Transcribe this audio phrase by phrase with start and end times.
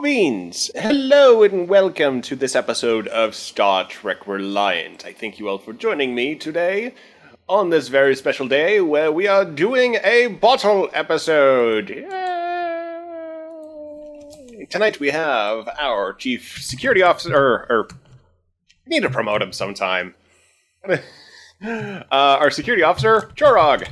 [0.00, 0.70] Beans!
[0.74, 5.04] Hello and welcome to this episode of Star Trek Reliant.
[5.04, 6.94] I thank you all for joining me today
[7.48, 11.90] on this very special day where we are doing a bottle episode.
[11.90, 12.06] Yay!
[14.70, 17.36] Tonight we have our chief security officer,
[17.68, 17.88] or,
[18.86, 20.14] we need to promote him sometime.
[20.88, 23.86] uh, our security officer, Chorog.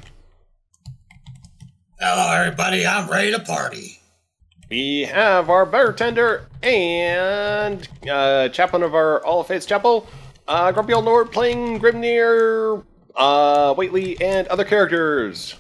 [2.01, 2.87] Hello, everybody.
[2.87, 4.00] I'm ready to party.
[4.71, 10.07] We have our bartender and uh, chaplain of our All Faiths Chapel,
[10.47, 12.85] uh, Grumpy Old Lord playing Grimnir,
[13.17, 15.57] uh, Waitley, and other characters.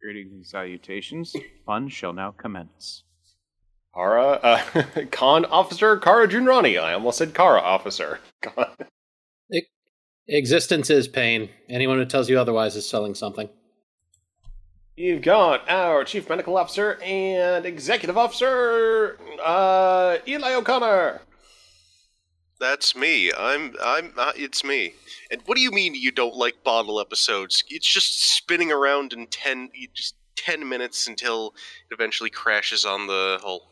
[0.00, 1.36] Greetings and salutations.
[1.64, 3.04] Fun shall now commence.
[3.94, 4.82] Kara, uh,
[5.12, 6.82] Conn Officer Kara Junrani.
[6.82, 8.18] I almost said Kara Officer.
[10.26, 11.48] Existence is pain.
[11.68, 13.48] Anyone who tells you otherwise is selling something.
[14.94, 21.22] You've got our Chief Medical Officer and Executive Officer, uh, Eli O'Connor.
[22.60, 23.32] That's me.
[23.32, 23.74] I'm.
[23.82, 24.12] I'm.
[24.16, 24.92] Uh, it's me.
[25.30, 27.64] And what do you mean you don't like bottle episodes?
[27.70, 31.54] It's just spinning around in ten, just ten minutes until
[31.90, 33.70] it eventually crashes on the hull.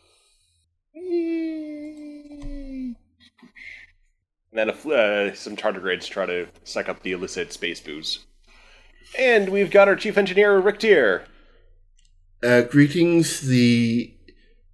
[0.95, 2.97] And
[4.53, 8.27] then a, uh, some tardigrades try to suck up the illicit space booze.
[9.19, 11.25] And we've got our chief engineer, Rick Tier.
[12.43, 13.41] Uh, greetings.
[13.41, 14.15] The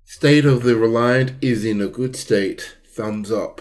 [0.05, 2.77] state of the Reliant is in a good state.
[2.87, 3.61] Thumbs up.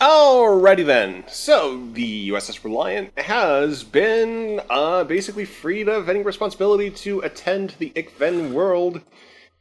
[0.00, 1.24] Alrighty then.
[1.28, 7.90] So, the USS Reliant has been uh, basically freed of any responsibility to attend the
[7.90, 9.02] Ikven world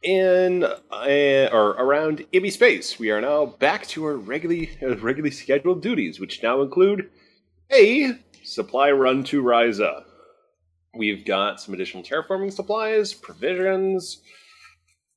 [0.01, 2.97] in uh, or around Ibby space.
[2.97, 7.09] We are now back to our regularly uh, regularly scheduled duties, which now include
[7.71, 10.03] a supply run to Risa.
[10.95, 14.21] We've got some additional terraforming supplies, provisions,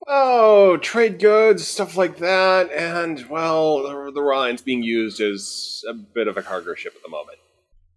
[0.06, 5.94] oh, trade goods, stuff like that, and well, the, the Rhine's being used as a
[5.94, 7.38] bit of a cargo ship at the moment.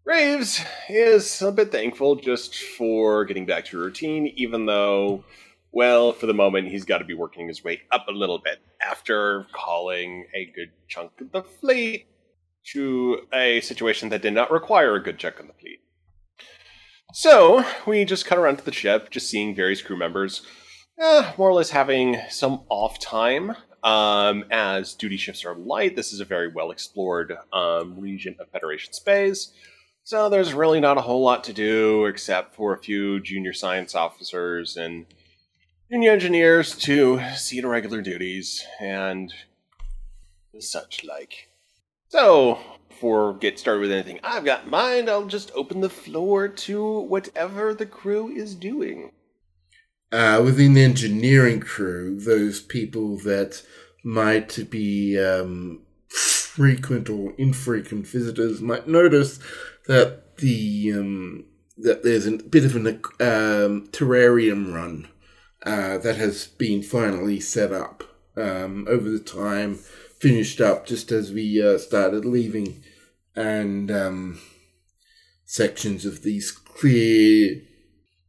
[0.06, 5.24] Graves is a bit thankful just for getting back to routine, even though,
[5.72, 8.60] well, for the moment, he's got to be working his way up a little bit
[8.82, 12.06] after calling a good chunk of the fleet
[12.74, 15.82] to a situation that did not require a good check on the fleet.
[17.14, 20.42] So, we just cut around to the ship, just seeing various crew members,
[21.00, 23.56] eh, more or less having some off time.
[23.84, 28.50] Um, as duty shifts are light, this is a very well explored um, region of
[28.50, 29.54] Federation space.
[30.04, 33.96] So, there's really not a whole lot to do except for a few junior science
[33.96, 35.06] officers and
[35.90, 39.34] junior engineers to see to regular duties and
[40.60, 41.50] such like.
[42.08, 46.48] So, before get started with anything I've got in mind, I'll just open the floor
[46.48, 49.12] to whatever the crew is doing.
[50.12, 53.64] Uh, within the engineering crew, those people that
[54.04, 59.40] might be um, frequent or infrequent visitors might notice
[59.88, 61.46] that the um,
[61.78, 65.10] that there's a bit of an um, terrarium run
[65.64, 68.04] uh, that has been finally set up
[68.38, 69.80] um, over the time
[70.20, 72.84] finished up just as we uh, started leaving,
[73.36, 74.40] and um,
[75.46, 77.62] sections of these clear,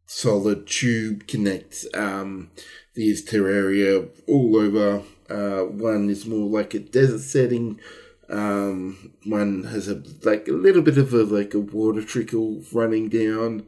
[0.07, 2.51] solid tube connect um,
[2.95, 5.03] these terraria all over.
[5.29, 7.81] Uh, one is more like a desert setting.
[8.29, 13.09] Um, one has a like a little bit of a like a water trickle running
[13.09, 13.67] down,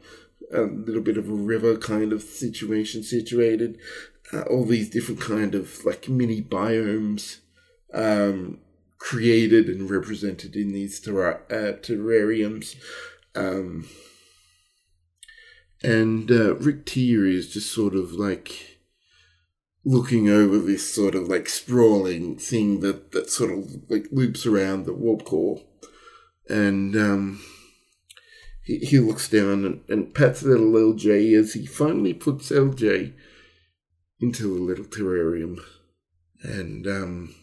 [0.52, 3.78] a little bit of a river kind of situation situated.
[4.32, 7.38] Uh, all these different kind of like mini biomes
[7.94, 8.60] um,
[8.98, 12.76] created and represented in these uh, terrariums.
[13.34, 13.88] Um,
[15.82, 18.78] and uh, Rick Tier is just sort of like
[19.84, 24.84] looking over this sort of like sprawling thing that, that sort of like loops around
[24.84, 25.62] the warp core.
[26.48, 27.40] And um,
[28.64, 33.14] he, he looks down and, and pats little LJ as he finally puts LJ
[34.20, 35.58] into the little terrarium.
[36.42, 37.34] And um,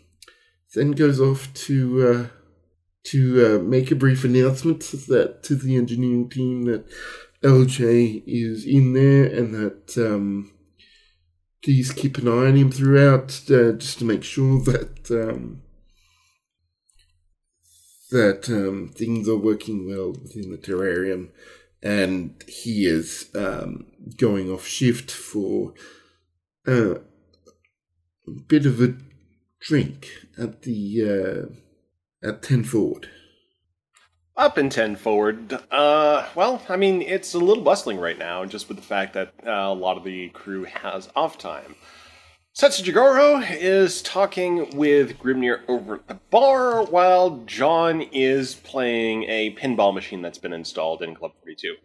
[0.75, 2.27] then goes off to uh,
[3.05, 6.85] to uh, make a brief announcement that to the engineering team that
[7.43, 10.51] LJ is in there and that um,
[11.63, 15.61] please keep an eye on him throughout, uh, just to make sure that um,
[18.11, 21.29] that um, things are working well within the terrarium.
[21.81, 23.85] And he is um,
[24.17, 25.73] going off shift for
[26.67, 28.95] uh, a bit of a
[29.59, 31.49] drink at the
[32.23, 33.09] uh, at Ten Forward.
[34.37, 35.53] Up in 10 forward.
[35.71, 39.33] Uh, well, I mean, it's a little bustling right now, just with the fact that
[39.47, 41.75] uh, a lot of the crew has off time.
[42.53, 49.93] Setsujigoro is talking with Grimnir over at the bar, while John is playing a pinball
[49.93, 51.75] machine that's been installed in Club 42.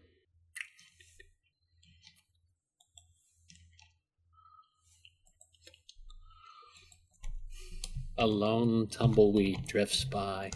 [8.20, 10.50] A lone tumbleweed drifts by.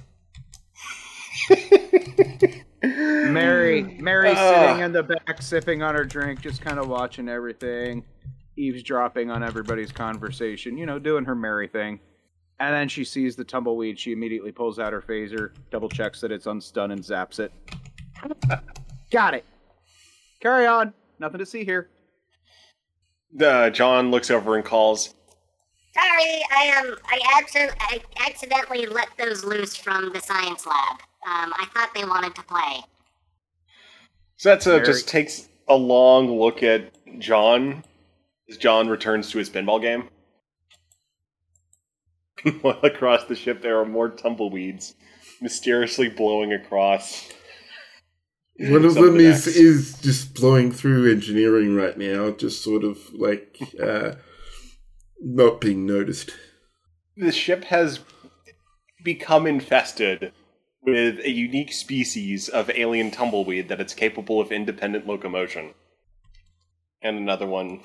[2.82, 4.66] Mary, Mary Ah.
[4.66, 8.04] sitting in the back, sipping on her drink, just kind of watching everything,
[8.56, 10.76] eavesdropping on everybody's conversation.
[10.76, 12.00] You know, doing her Mary thing.
[12.60, 13.98] And then she sees the tumbleweed.
[13.98, 17.50] She immediately pulls out her phaser, double checks that it's unstunned, and zaps it.
[19.10, 19.44] Got it.
[20.40, 20.92] Carry on.
[21.18, 21.88] Nothing to see here.
[23.40, 25.14] Uh, John looks over and calls,
[25.94, 30.96] Sorry, I um, I, abso- I accidentally let those loose from the science lab.
[31.26, 32.82] Um, I thought they wanted to play.
[34.38, 37.84] Setsa Very- just takes a long look at John
[38.50, 40.08] as John returns to his pinball game.
[42.60, 44.94] While across the ship, there are more tumbleweeds
[45.40, 47.28] mysteriously blowing across.
[48.58, 52.98] One of them the is is just blowing through engineering right now, just sort of
[53.12, 54.12] like uh,
[55.20, 56.30] not being noticed.
[57.16, 58.00] The ship has
[59.04, 60.32] become infested
[60.82, 65.74] with a unique species of alien tumbleweed that it's capable of independent locomotion.
[67.02, 67.80] And another one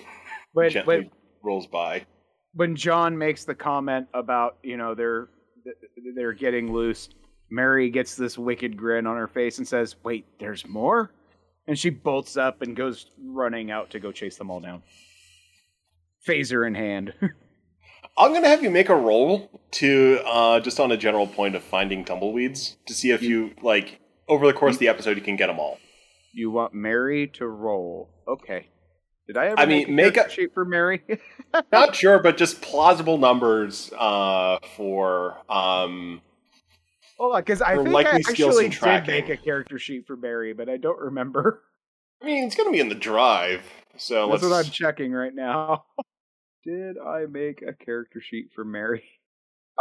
[0.53, 1.11] When, gently when,
[1.43, 2.05] rolls by.
[2.53, 5.29] when John makes the comment about, you know, they're
[6.15, 7.09] they're getting loose,
[7.51, 11.11] Mary gets this wicked grin on her face and says, "Wait, there's more?"
[11.67, 14.81] And she bolts up and goes running out to go chase them all down.
[16.27, 17.13] Phaser in hand.
[18.17, 21.63] I'm gonna have you make a roll to uh, just on a general point of
[21.63, 25.35] finding tumbleweeds to see if you like over the course of the episode you can
[25.37, 25.79] get them all.
[26.33, 28.09] you want Mary to roll.
[28.27, 28.67] Okay.
[29.27, 31.01] Did I ever I make mean, a make character a- sheet for Mary?
[31.71, 36.21] Not sure, but just plausible numbers uh, for um,
[37.17, 40.67] Hold on, because I think I actually did make a character sheet for Mary, but
[40.67, 41.61] I don't remember.
[42.21, 43.61] I mean, it's gonna be in the drive,
[43.97, 44.53] so That's let's.
[44.53, 45.85] what I'm checking right now.
[46.63, 49.03] Did I make a character sheet for Mary?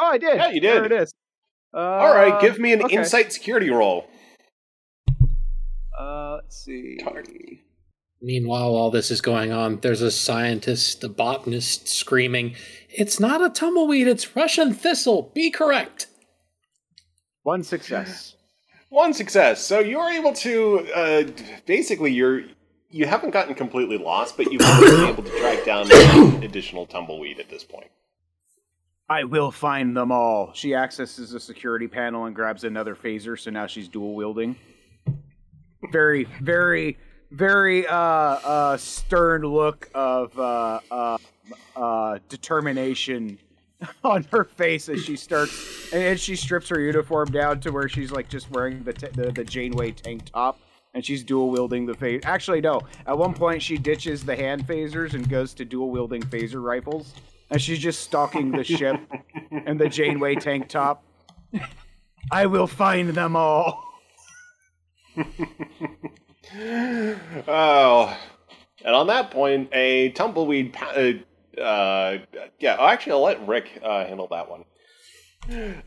[0.01, 0.37] Oh, I did.
[0.37, 0.93] Yeah, you There did.
[0.93, 1.13] it is.
[1.75, 2.99] Uh, All right, give me an okay.
[2.99, 4.09] insight security roll.
[5.99, 6.99] Uh, let's see.
[7.03, 7.35] Target.
[8.23, 12.55] Meanwhile, while this is going on, there's a scientist, a botanist, screaming,
[12.91, 15.33] It's not a tumbleweed, it's Russian thistle.
[15.35, 16.07] Be correct.
[17.43, 18.37] One success.
[18.91, 19.65] One success.
[19.65, 21.25] So you're able to uh,
[21.67, 22.43] basically you're
[22.91, 25.91] you haven't gotten completely lost, but you've been able to track down
[26.43, 27.91] additional tumbleweed at this point.
[29.11, 30.53] I will find them all.
[30.53, 34.57] She accesses a security panel and grabs another phaser, so now she's dual wielding.
[35.93, 36.99] Very, very,
[37.31, 41.19] very uh, uh, stern look of uh, uh,
[41.77, 43.39] uh, determination
[44.05, 48.11] on her face as she starts, and she strips her uniform down to where she's
[48.11, 50.59] like just wearing the t- the, the Janeway tank top,
[50.99, 52.23] and she's dual wielding the phase.
[52.25, 52.81] Actually, no.
[53.07, 57.15] At one point, she ditches the hand phasers and goes to dual wielding phaser rifles,
[57.51, 59.01] and she's just stalking the ship
[59.65, 61.05] and the Janeway tank top.
[62.33, 63.85] I will find them all.
[67.47, 68.19] Oh,
[68.83, 70.75] and on that point, a tumbleweed.
[70.81, 72.19] Uh, uh,
[72.59, 74.65] yeah, oh, actually, I'll let Rick uh, handle that one.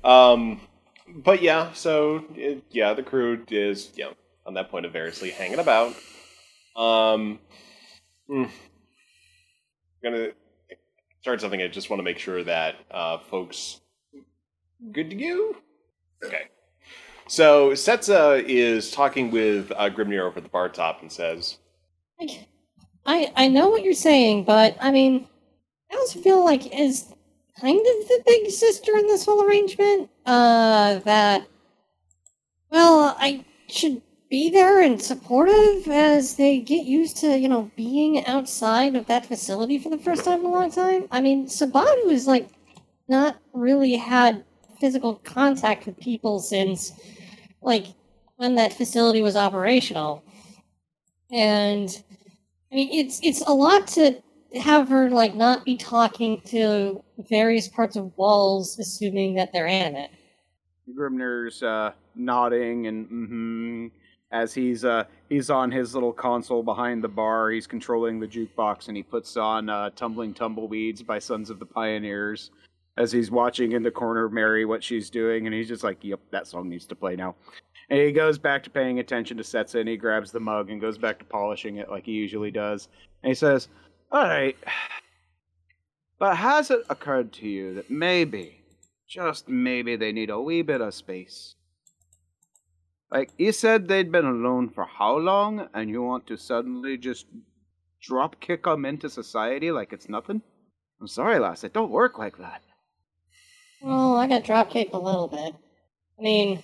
[0.03, 0.61] Um,
[1.07, 4.13] but yeah, so uh, yeah, the crew is you know
[4.45, 5.95] on that point of variously hanging about.
[6.75, 7.39] Um,
[8.27, 8.45] hmm.
[10.03, 10.29] gonna
[11.21, 11.61] start something.
[11.61, 13.81] I just want to make sure that uh, folks
[14.91, 15.55] good to go.
[16.23, 16.47] Okay.
[17.27, 21.57] So Setsa is talking with uh, Grimnir over at the bar top and says,
[23.05, 25.27] I I know what you're saying, but I mean,
[25.91, 27.13] I also feel like is
[27.59, 31.47] kind of the big sister in this whole arrangement, uh, that
[32.69, 38.25] well, I should be there and supportive as they get used to you know being
[38.25, 41.07] outside of that facility for the first time in a long time.
[41.11, 42.49] I mean, Sabatu has like
[43.07, 44.43] not really had
[44.79, 46.93] physical contact with people since
[47.61, 47.85] like
[48.37, 50.23] when that facility was operational,
[51.31, 52.03] and.
[52.71, 54.21] I mean, it's it's a lot to
[54.61, 60.11] have her like not be talking to various parts of walls, assuming that they're animate.
[60.97, 63.87] Grimnir's uh, nodding and mm-hmm,
[64.31, 67.49] as he's uh, he's on his little console behind the bar.
[67.51, 71.65] He's controlling the jukebox and he puts on uh, "Tumbling Tumbleweeds" by Sons of the
[71.65, 72.51] Pioneers.
[72.97, 76.19] As he's watching in the corner Mary what she's doing, and he's just like, "Yep,
[76.31, 77.35] that song needs to play now."
[77.91, 80.79] And he goes back to paying attention to Setsa and he grabs the mug and
[80.79, 82.87] goes back to polishing it like he usually does.
[83.21, 83.67] And he says,
[84.13, 84.55] All right,
[86.17, 88.61] but has it occurred to you that maybe,
[89.09, 91.55] just maybe, they need a wee bit of space?
[93.11, 97.25] Like, you said they'd been alone for how long, and you want to suddenly just
[98.01, 100.41] drop kick them into society like it's nothing?
[100.99, 102.61] I'm sorry, lass, it don't work like that.
[103.81, 105.53] Well, I got drop kicked a little bit.
[106.19, 106.63] I mean,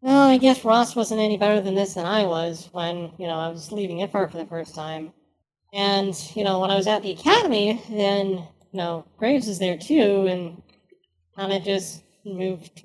[0.00, 3.34] no, I guess Ross wasn't any better than this than I was when, you know,
[3.34, 5.12] I was leaving IFAR for the first time.
[5.72, 9.76] And, you know, when I was at the academy, then, you know, Graves is there
[9.76, 10.62] too, and
[11.36, 12.84] kind of just moved,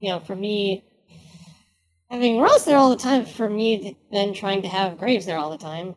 [0.00, 0.84] you know, for me,
[2.10, 5.50] having Ross there all the time, for me, than trying to have Graves there all
[5.50, 5.94] the time.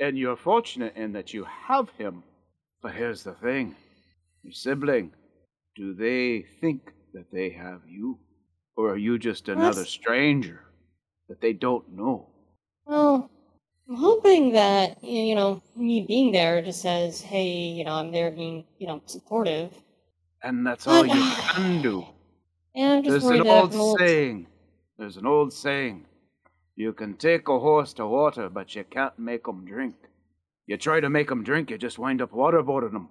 [0.00, 2.22] And you're fortunate in that you have him.
[2.82, 3.76] But here's the thing
[4.42, 5.12] your sibling,
[5.76, 8.18] do they think that they have you?
[8.76, 10.64] Or are you just another That's- stranger
[11.28, 12.28] that they don't know?
[12.86, 13.30] Well,
[13.88, 18.30] I'm hoping that, you know, me being there just says, hey, you know, I'm there
[18.30, 19.72] being, you know, supportive.
[20.42, 21.12] And that's all you
[21.52, 22.06] can do.
[22.74, 24.46] And I'm just There's worried an old saying.
[24.98, 26.06] There's an old saying.
[26.76, 29.94] You can take a horse to water, but you can't make 'em drink.
[30.66, 33.08] You try to make 'em drink, you just wind up waterboarding 'em.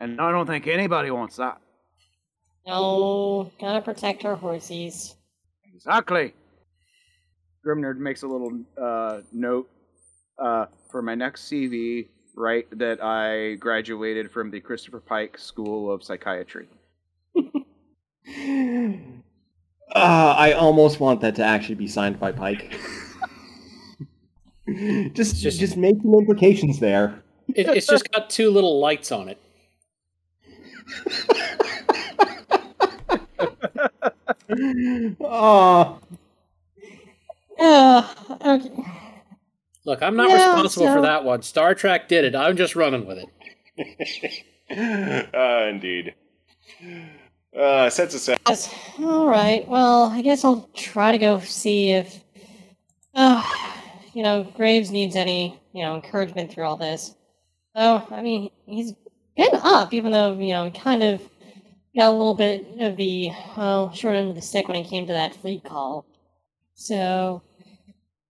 [0.00, 1.60] And I don't think anybody wants that.
[2.66, 5.16] No, gotta protect our horses.
[5.74, 6.34] Exactly.
[7.64, 9.68] Grimnerd makes a little uh, note
[10.38, 12.08] uh, for my next CV.
[12.36, 12.66] right?
[12.76, 16.66] that I graduated from the Christopher Pike School of Psychiatry.
[19.94, 22.72] Uh, I almost want that to actually be signed by Pike.
[25.14, 27.22] just, Just- just, make some implications there.
[27.54, 29.38] It, it's just got two little lights on it.
[35.20, 35.98] Oh,
[37.56, 38.02] Uh,
[38.40, 38.68] okay.
[39.84, 41.42] Look, I'm not Yeah, responsible so- for that one.
[41.42, 42.34] Star Trek did it.
[42.34, 43.18] I'm just running with
[43.78, 44.44] it.
[45.34, 46.14] uh, indeed.
[47.58, 48.38] Uh, sets aside.
[48.48, 48.74] Yes.
[48.98, 49.66] All right.
[49.68, 52.24] Well, I guess I'll try to go see if,
[53.14, 53.42] uh,
[54.12, 57.14] you know, Graves needs any, you know, encouragement through all this.
[57.76, 58.92] Oh, I mean, he's
[59.36, 61.20] been up, even though you know, kind of
[61.96, 65.06] got a little bit of the well short end of the stick when it came
[65.06, 66.06] to that fleet call.
[66.74, 67.42] So,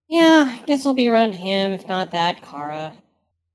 [0.08, 2.92] yeah, I guess I'll be around him, if not that, Kara.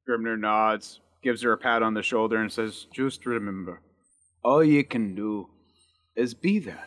[0.07, 3.81] Grimnir nods, gives her a pat on the shoulder, and says, Just remember,
[4.43, 5.47] all you can do
[6.19, 6.85] is be there.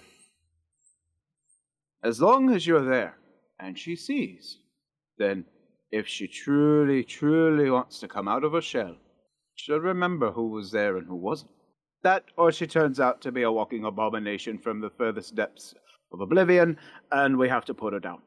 [2.04, 3.16] As long as you're there
[3.58, 4.58] and she sees,
[5.18, 5.44] then
[5.90, 8.96] if she truly, truly wants to come out of her shell,
[9.54, 11.50] she'll remember who was there and who wasn't.
[12.02, 15.74] That, or she turns out to be a walking abomination from the furthest depths
[16.12, 16.76] of oblivion,
[17.12, 18.20] and we have to put her down.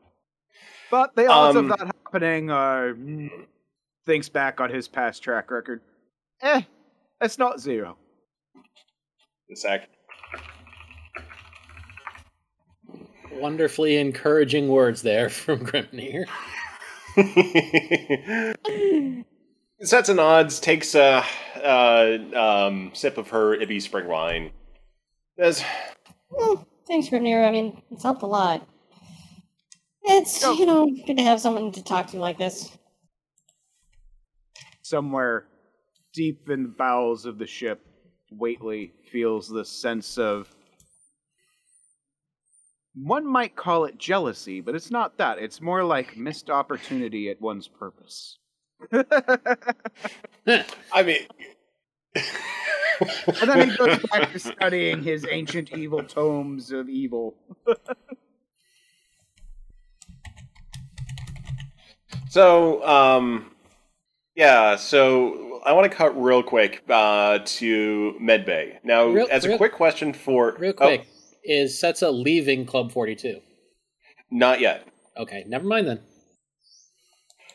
[0.90, 2.94] But the odds Um, of that happening are.
[2.94, 3.30] mm,
[4.06, 5.82] thinks back on his past track record.
[6.42, 6.62] Eh,
[7.20, 7.98] it's not zero.
[9.56, 9.90] Sec.
[13.36, 16.26] Wonderfully encouraging words there from Grimnir.
[19.82, 21.24] Sets and odds takes a
[21.64, 24.52] uh, um, sip of her Ibby spring wine.
[25.38, 25.64] Says,
[26.30, 27.46] Well, thanks, Grimnir.
[27.48, 28.66] I mean, it's helped a lot.
[30.04, 30.54] It's, Oh.
[30.54, 32.72] you know, good to have someone to talk to like this.
[34.82, 35.48] Somewhere
[36.14, 37.86] deep in the bowels of the ship,
[38.34, 40.55] Waitley feels the sense of.
[42.96, 45.38] One might call it jealousy, but it's not that.
[45.38, 48.38] It's more like missed opportunity at one's purpose.
[48.92, 51.26] I mean,
[53.42, 57.36] And then he goes back to studying his ancient evil tomes of evil.
[62.28, 63.52] So, um,
[64.36, 68.80] yeah, so I want to cut real quick uh, to Medbay.
[68.84, 70.54] Now, Real- as a real- quick question for.
[70.60, 71.08] Real oh, quick,
[71.46, 73.42] is Setsa leaving Club 42?
[74.32, 74.88] not yet.
[75.18, 76.00] Okay, never mind then.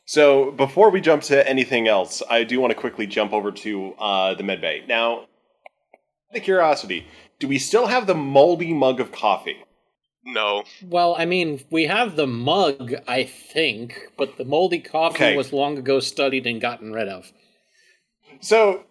[0.06, 3.92] So, before we jump to anything else, I do want to quickly jump over to
[3.98, 4.88] uh, the Medbay.
[4.88, 5.26] Now,
[6.32, 7.06] the curiosity,
[7.38, 9.58] do we still have the moldy mug of coffee?
[10.24, 10.64] No.
[10.82, 15.36] Well, I mean, we have the mug, I think, but the moldy coffee Okay.
[15.36, 17.32] was long ago studied and gotten rid of.
[18.40, 18.84] So,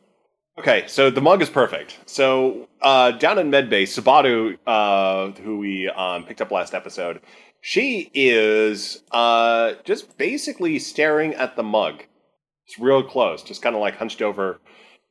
[0.60, 1.98] okay, so the mug is perfect.
[2.06, 7.22] So, uh, down in Medbay, Sabatu, uh, who we um, picked up last episode,
[7.62, 12.04] she is uh, just basically staring at the mug.
[12.68, 14.60] It's real close, just kind of like hunched over.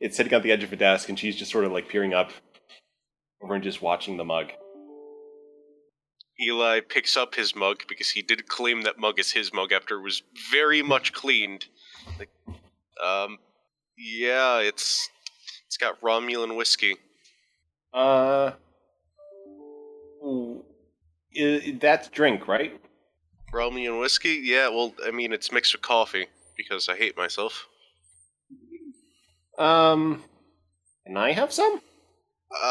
[0.00, 2.14] It's sitting at the edge of a desk, and she's just sort of like peering
[2.14, 2.30] up
[3.42, 4.52] over and just watching the mug.
[6.40, 9.96] Eli picks up his mug because he did claim that mug is his mug after
[9.98, 11.66] it was very much cleaned.
[12.16, 12.30] Like,
[13.04, 13.38] um,
[13.96, 15.10] yeah, it's
[15.68, 16.96] it's got Romulan whiskey.
[17.92, 18.52] Uh,
[21.78, 22.80] that's drink, right?
[23.52, 24.40] Romulan whiskey?
[24.42, 27.66] Yeah, well, I mean, it's mixed with coffee because I hate myself.
[29.58, 30.24] Um,
[31.06, 31.82] can I have some?
[32.50, 32.64] Uh,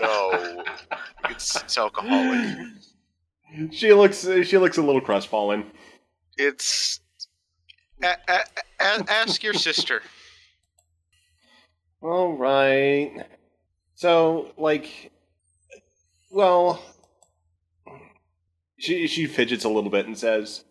[0.00, 0.64] no,
[1.28, 2.56] it's, it's alcoholic.
[3.72, 4.26] She looks.
[4.44, 5.66] She looks a little crestfallen.
[6.38, 7.00] It's
[8.02, 8.44] a- a-
[8.80, 10.02] a- ask your sister.
[12.02, 13.12] All right.
[13.94, 15.10] So, like,
[16.30, 16.82] well,
[18.78, 20.64] she she fidgets a little bit and says,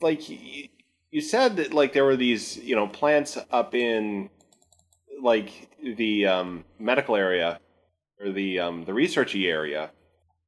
[0.00, 4.30] like, you said that like there were these you know plants up in
[5.22, 7.60] like the um, medical area
[8.18, 9.90] or the um, the researchy area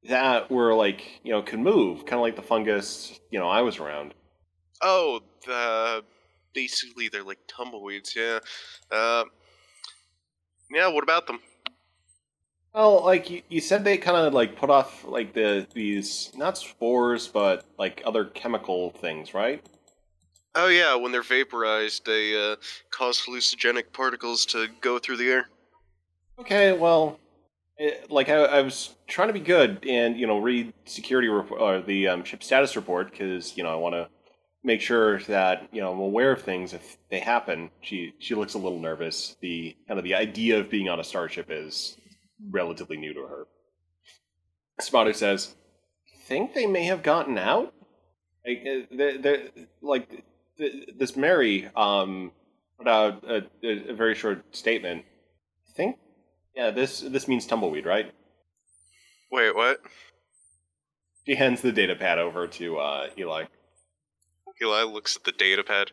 [0.09, 3.61] that were like you know could move, kind of like the fungus you know I
[3.61, 4.14] was around.
[4.83, 6.02] Oh, the
[6.54, 8.14] basically they're like tumbleweeds.
[8.16, 8.38] Yeah.
[8.90, 9.25] Uh,
[10.70, 10.88] yeah.
[10.88, 11.40] What about them?
[12.75, 16.58] Well, like you, you said, they kind of like put off like the these not
[16.58, 19.64] spores, but like other chemical things, right?
[20.56, 22.56] Oh yeah, when they're vaporized, they uh,
[22.90, 25.49] cause hallucinogenic particles to go through the air.
[26.38, 27.20] Okay, well,
[27.76, 31.61] it, like I, I was trying to be good and you know read security report
[31.61, 34.08] or the um, ship status report because you know I want to
[34.64, 37.71] make sure that you know I'm aware of things if they happen.
[37.80, 39.37] She she looks a little nervous.
[39.40, 41.97] The kind of the idea of being on a starship is
[42.50, 43.47] relatively new to her.
[44.80, 45.54] Spotter says,
[46.26, 47.73] "Think they may have gotten out?
[48.47, 49.49] Like, uh, they're, they're,
[49.80, 50.25] like
[50.99, 52.33] this Mary um
[52.78, 55.04] put out a, a, a very short statement.
[55.68, 55.97] I think
[56.56, 58.12] yeah, this this means tumbleweed, right?
[59.30, 59.80] Wait, what?
[61.26, 63.44] She hands the data pad over to uh, Eli.
[64.62, 65.90] Eli looks at the data pad.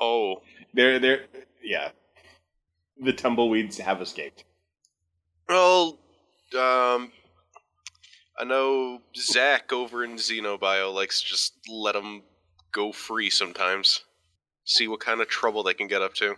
[0.00, 0.42] Oh,
[0.74, 1.26] They're they're
[1.62, 1.90] yeah.
[2.98, 4.44] The tumbleweeds have escaped.
[5.48, 5.98] well,
[6.58, 7.12] um,
[8.38, 12.22] I know Zach over in Xenobio likes to just let them
[12.72, 14.04] go free sometimes.
[14.64, 16.36] See what kind of trouble they can get up to.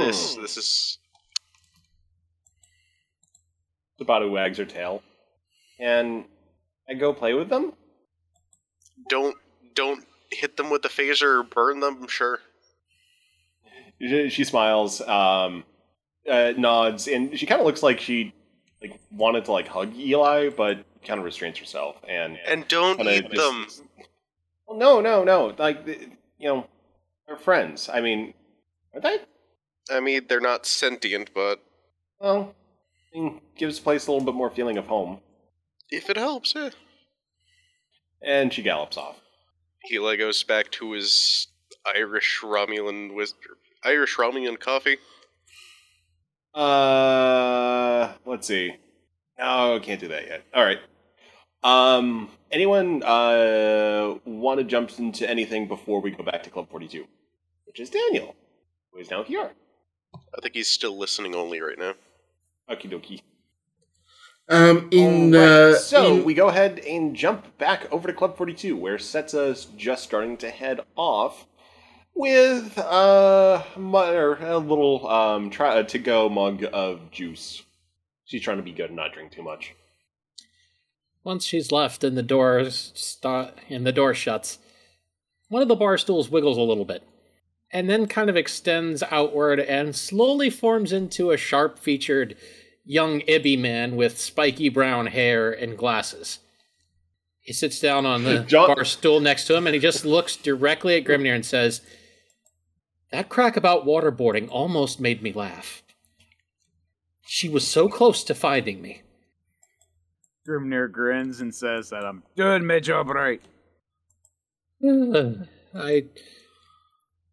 [0.00, 0.42] This Hmm.
[0.42, 0.98] this is
[4.00, 5.02] Sabatu wags her tail,
[5.80, 6.24] and
[6.88, 7.72] I go play with them.
[9.08, 9.36] don't
[9.74, 12.06] don't hit them with the phaser or burn them.
[12.08, 12.40] Sure.
[14.00, 15.64] She smiles, um,
[16.30, 18.32] uh, nods, and she kind of looks like she
[18.80, 21.96] like wanted to like hug Eli, but kind of restrains herself.
[22.06, 23.66] And And don't eat just- them.
[24.66, 25.54] Well, no, no, no.
[25.58, 25.84] Like
[26.38, 26.66] you know,
[27.26, 27.88] they're friends.
[27.88, 28.34] I mean,
[28.94, 29.18] are they?
[29.90, 31.60] I mean, they're not sentient, but
[32.20, 32.54] Well,
[33.14, 35.20] I mean, gives the place a little bit more feeling of home.
[35.90, 36.70] if it helps, yeah.
[38.22, 39.16] And she gallops off.
[39.90, 41.48] Eli goes back to his
[41.86, 43.34] Irish Romulan with
[43.84, 44.98] Irish Romulan coffee.
[46.54, 48.74] Uh, let's see.
[49.38, 50.44] No, can't do that yet.
[50.52, 50.78] All right.
[51.62, 56.88] Um, anyone uh want to jump into anything before we go back to Club Forty
[56.88, 57.06] Two,
[57.66, 58.34] which is Daniel,
[58.92, 59.52] who is now here.
[60.14, 61.94] I think he's still listening only right now.
[62.70, 63.22] Okie dokie.
[64.48, 68.36] Um, in Alright, uh, so in- we go ahead and jump back over to Club
[68.36, 71.46] 42, where Setsa's just starting to head off
[72.14, 77.62] with uh, or a little um, try to go mug of juice.
[78.24, 79.74] She's trying to be good and not drink too much.
[81.24, 84.58] Once she's left and the door st- and the door shuts,
[85.48, 87.02] one of the bar stools wiggles a little bit,
[87.70, 92.34] and then kind of extends outward and slowly forms into a sharp-featured
[92.88, 96.38] young Ibby man with spiky brown hair and glasses.
[97.40, 100.36] He sits down on the John- bar stool next to him and he just looks
[100.36, 101.82] directly at Grimnir and says,
[103.12, 105.82] "That crack about waterboarding almost made me laugh.
[107.26, 109.02] She was so close to finding me."
[110.46, 113.42] Grimnir grins and says that I'm doing my job right.
[114.82, 115.32] Uh,
[115.74, 116.04] I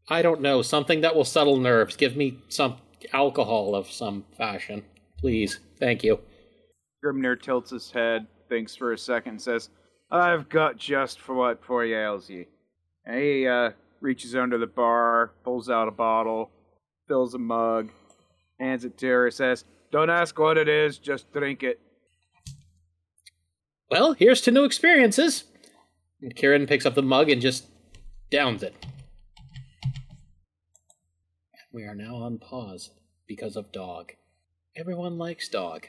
[0.09, 0.61] I don't know.
[0.61, 1.95] Something that will settle nerves.
[1.95, 2.77] Give me some
[3.13, 4.83] alcohol of some fashion.
[5.25, 5.59] Please.
[5.79, 6.19] Thank you.
[7.03, 9.69] Grimnir tilts his head, thinks for a second, and says,
[10.11, 12.45] I've got just for what for you ails ye.
[13.07, 16.51] And he uh, reaches under the bar, pulls out a bottle,
[17.07, 17.89] fills a mug,
[18.59, 21.79] hands it to her, says, Don't ask what it is, just drink it.
[23.89, 25.45] Well, here's to new experiences.
[26.21, 27.65] And Kieran picks up the mug and just
[28.29, 28.75] downs it.
[31.73, 32.91] We are now on pause
[33.27, 34.11] because of dog.
[34.77, 35.87] Everyone likes dog.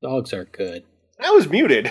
[0.00, 0.84] Dogs are good.
[1.20, 1.90] I was muted.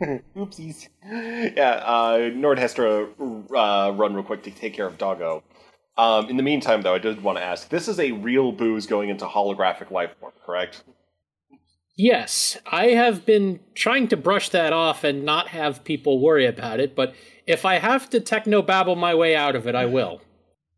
[0.36, 0.88] Oopsies.
[1.02, 3.08] Yeah, uh, Nord has to
[3.56, 5.42] uh, run real quick to take care of Doggo.
[5.96, 8.86] Um, in the meantime, though, I did want to ask: This is a real booze
[8.86, 10.84] going into holographic life form, correct?
[11.96, 16.80] Yes, I have been trying to brush that off and not have people worry about
[16.80, 17.14] it, but
[17.46, 20.20] if I have to techno babble my way out of it, I will.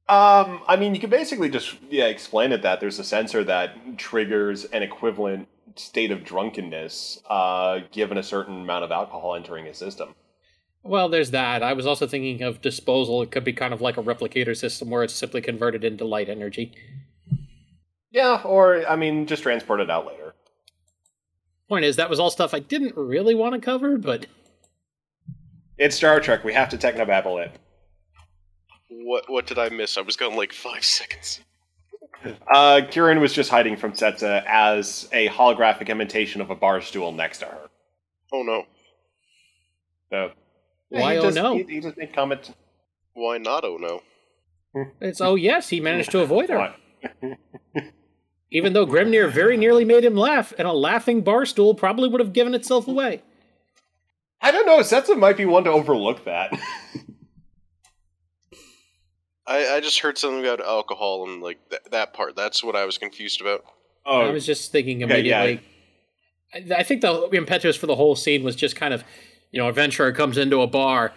[0.08, 3.98] Um, I mean, you can basically just yeah explain it that there's a sensor that
[3.98, 9.74] triggers an equivalent state of drunkenness, uh, given a certain amount of alcohol entering a
[9.74, 10.14] system.
[10.82, 11.62] Well, there's that.
[11.62, 13.20] I was also thinking of disposal.
[13.22, 16.28] It could be kind of like a replicator system where it's simply converted into light
[16.28, 16.72] energy.
[18.10, 20.34] Yeah, or I mean, just transport it out later.
[21.68, 24.26] Point is, that was all stuff I didn't really want to cover, but
[25.76, 26.42] It's Star Trek.
[26.42, 27.52] We have to technobabble it.
[28.90, 29.98] What what did I miss?
[29.98, 31.40] I was gone like five seconds.
[32.52, 37.12] Uh, Kieran was just hiding from Setsa as a holographic imitation of a bar stool
[37.12, 37.70] next to her.
[38.32, 38.64] Oh no.
[40.10, 40.32] So,
[40.88, 41.56] Why he oh just, no?
[41.56, 42.50] He, he just made comments.
[43.12, 43.64] Why not?
[43.64, 44.02] Oh no.
[45.00, 46.74] it's oh yes, he managed to avoid her.
[48.50, 52.20] Even though Grimnir very nearly made him laugh, and a laughing bar stool probably would
[52.20, 53.22] have given itself away.
[54.40, 54.78] I don't know.
[54.80, 56.58] Setsa might be one to overlook that.
[59.48, 62.36] I, I just heard something about alcohol and like th- that part.
[62.36, 63.64] That's what I was confused about.
[64.06, 65.42] oh, I was just thinking Okay, yeah.
[65.42, 65.66] immediately.
[66.54, 69.04] I, I think the impetus for the whole scene was just kind of,
[69.50, 71.12] you know, adventurer comes into a bar,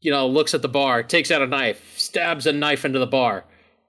[0.00, 3.06] you know, looks at the bar, takes out a knife, stabs a knife into the
[3.06, 3.44] bar.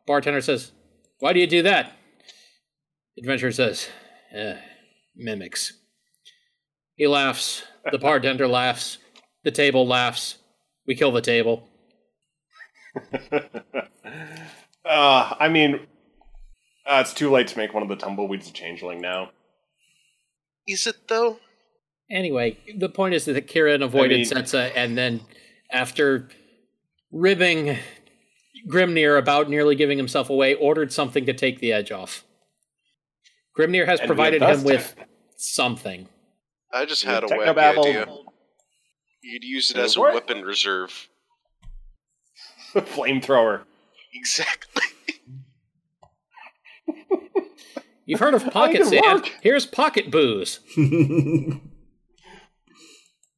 [0.08, 0.72] Bartender says,
[1.20, 1.94] "Why do you do that?"
[3.20, 3.88] Adventurer says,
[4.34, 4.58] eh,
[5.16, 5.74] "Mimics."
[6.96, 7.64] He laughs.
[7.92, 8.98] The bartender laughs.
[9.44, 10.38] The table laughs.
[10.88, 11.69] We kill the table.
[14.86, 15.75] uh, I mean,
[16.86, 19.32] uh, it's too late to make one of the tumbleweeds a changeling now.
[20.67, 21.39] Is it though?
[22.12, 25.21] Anyway, the point is that Kieran avoided mean- Setsa, and then
[25.71, 26.30] after
[27.12, 27.78] ribbing
[28.67, 32.23] Grimnir about nearly giving himself away, ordered something to take the edge off.
[33.58, 34.95] Grimnir has provided him us- with
[35.38, 36.08] something.
[36.71, 38.08] I just had a wacky idea.
[39.21, 41.10] You'd use it as a weapon reserve.
[42.76, 43.64] Flamethrower.
[44.14, 44.84] Exactly.
[48.06, 49.04] You've heard of pocket can sand.
[49.06, 49.32] work.
[49.42, 50.62] Here's pocket booze.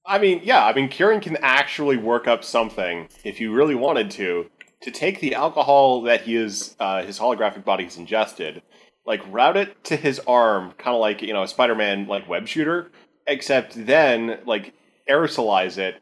[0.05, 4.11] I mean, yeah, I mean, Kieran can actually work up something if you really wanted
[4.11, 4.49] to
[4.83, 8.61] to take the alcohol that he is uh, his holographic body has ingested,
[9.05, 12.47] like route it to his arm, kind of like you know a Spider-Man like web
[12.47, 12.91] shooter,
[13.27, 14.73] except then like
[15.09, 16.01] aerosolize it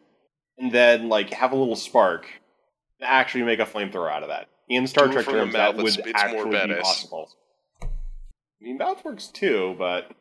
[0.60, 2.34] and then like have a little spark and
[3.02, 4.48] actually make a flamethrower out of that.
[4.68, 7.30] In Star Trek terms, that would it's- it's more actually be possible.
[7.82, 7.88] I
[8.62, 10.12] mean, mouth works too, but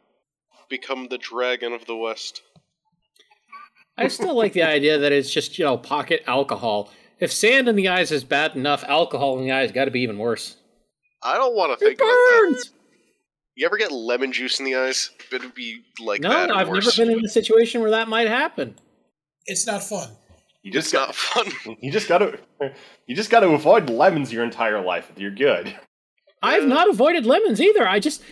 [0.69, 2.43] Become the dragon of the west.
[3.97, 6.91] I still like the idea that it's just, you know, pocket alcohol.
[7.21, 10.01] If sand in the eyes is bad enough, alcohol in the eyes got to be
[10.03, 10.57] even worse.
[11.23, 12.49] I don't want to think It about that.
[12.53, 12.71] burns!
[13.57, 15.11] You ever get lemon juice in the eyes?
[15.33, 16.51] It would be like No, that.
[16.51, 16.97] or I've worse.
[16.99, 18.79] never been in a situation where that might happen.
[19.47, 20.11] It's not fun.
[20.63, 21.47] You just got fun.
[21.81, 22.39] You just gotta,
[23.07, 25.11] you just gotta avoid lemons your entire life.
[25.17, 25.75] You're good.
[26.43, 27.87] I've not avoided lemons either.
[27.87, 28.23] I just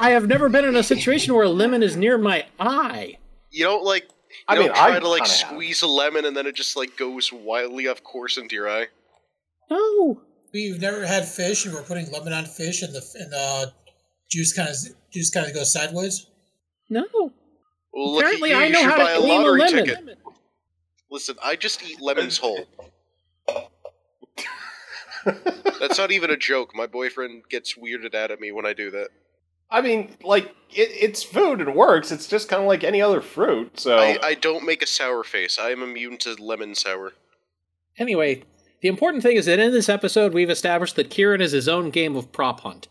[0.00, 3.18] I have never been in a situation where a lemon is near my eye.
[3.50, 4.04] You don't like.
[4.04, 4.08] You
[4.48, 5.48] I don't mean, try I to like kinda have.
[5.50, 8.86] squeeze a lemon and then it just like goes wildly off course into your eye.
[9.70, 10.20] No.
[10.52, 13.72] You've never had fish, and we're putting lemon on fish, and the and the
[14.30, 14.74] juice kind of
[15.12, 16.26] juice kind of goes sideways.
[16.88, 17.04] No.
[17.92, 18.64] Well, look Apparently at you.
[18.64, 19.84] I know how buy to a clean a lemon.
[19.86, 20.18] ticket.
[21.10, 22.66] Listen, I just eat lemons whole.
[25.24, 26.74] That's not even a joke.
[26.74, 29.08] My boyfriend gets weirded out at me when I do that.
[29.70, 31.60] I mean, like it, it's food.
[31.60, 32.12] and works.
[32.12, 33.80] It's just kind of like any other fruit.
[33.80, 35.58] So I, I don't make a sour face.
[35.60, 37.12] I am immune to lemon sour.
[37.98, 38.44] Anyway,
[38.80, 41.90] the important thing is that in this episode we've established that Kieran is his own
[41.90, 42.88] game of prop hunt.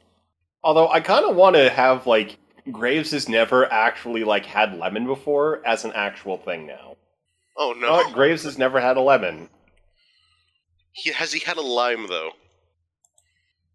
[0.63, 2.37] although I kind of want to have like
[2.71, 6.94] Graves has never actually like had lemon before as an actual thing now.
[7.57, 7.91] Oh no!
[7.91, 8.13] what?
[8.13, 9.49] Graves has never had a lemon.
[10.93, 12.31] He, has he had a lime though?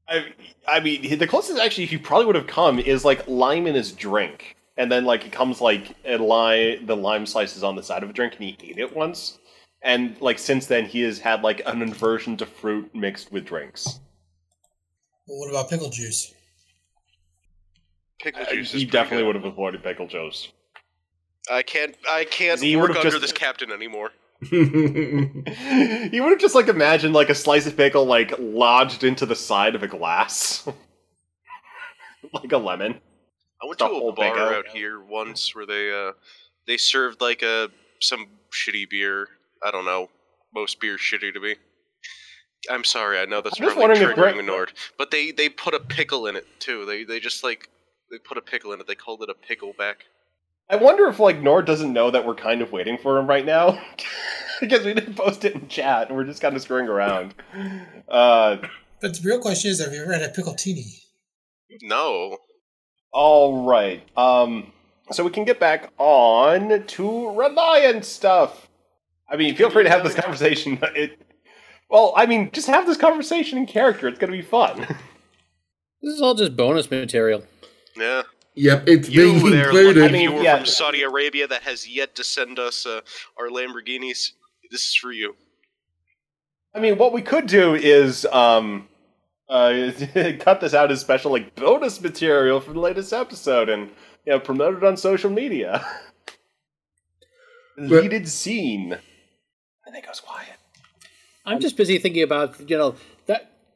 [0.08, 0.32] I,
[0.66, 3.92] I mean, the closest actually he probably would have come is like lime in his
[3.92, 8.02] drink, and then like it comes like a lime, the lime slices on the side
[8.02, 9.38] of a drink, and he ate it once,
[9.82, 14.00] and like since then he has had like an aversion to fruit mixed with drinks.
[15.28, 16.34] Well, what about pickle juice?
[18.20, 18.68] Pickle Uh, juice.
[18.68, 19.26] is he pretty definitely good.
[19.28, 20.48] would have avoided pickle juice.
[21.50, 21.96] I can't.
[22.08, 24.10] I can't He work under just- this captain anymore.
[24.50, 25.42] you
[26.22, 29.74] would have just like imagined like a slice of pickle like lodged into the side
[29.74, 30.66] of a glass.
[32.32, 33.00] like a lemon.
[33.62, 36.12] I went The to a bar out here once where they uh
[36.66, 37.68] they served like a
[38.00, 39.28] some shitty beer.
[39.62, 40.08] I don't know.
[40.54, 41.56] Most beer's shitty to me.
[42.70, 45.80] I'm sorry, I know that's I'm probably triggering Brett- Nord, but they they put a
[45.80, 46.86] pickle in it too.
[46.86, 47.68] They they just like
[48.10, 48.86] they put a pickle in it.
[48.86, 49.96] They called it a pickleback.
[50.70, 53.44] I wonder if like Nord doesn't know that we're kind of waiting for him right
[53.44, 53.83] now
[54.61, 57.35] because we didn't post it in chat and we're just kind of screwing around.
[58.09, 58.59] Uh,
[59.00, 60.85] But the real question is, have you ever had a pickled-tini?
[61.83, 62.37] No,
[63.12, 64.02] all right.
[64.16, 64.72] Um,
[65.11, 68.68] so we can get back on to Reliant stuff.
[69.28, 70.78] I mean, feel free to have this conversation.
[70.94, 71.20] It,
[71.88, 74.06] well, I mean, just have this conversation in character.
[74.09, 74.80] It's going to be fun.
[76.02, 77.42] This is all just bonus material.
[77.96, 78.22] yeah.
[78.60, 80.02] Yep, it's You being there, included.
[80.02, 80.56] I lucky mean, viewer yeah.
[80.58, 83.00] from Saudi Arabia that has yet to send us uh,
[83.38, 84.32] our Lamborghinis.
[84.70, 85.34] This is for you.
[86.74, 88.86] I mean, what we could do is um,
[89.48, 89.90] uh,
[90.40, 93.88] cut this out as special like bonus material for the latest episode and
[94.26, 95.82] you know promote it on social media.
[97.78, 98.98] Deleted scene.
[99.86, 100.56] And it goes quiet.
[101.46, 103.19] I'm just busy thinking about you know that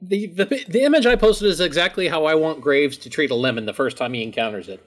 [0.09, 3.35] the, the the image I posted is exactly how I want Graves to treat a
[3.35, 4.81] lemon the first time he encounters it.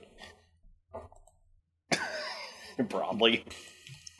[2.89, 3.43] Probably.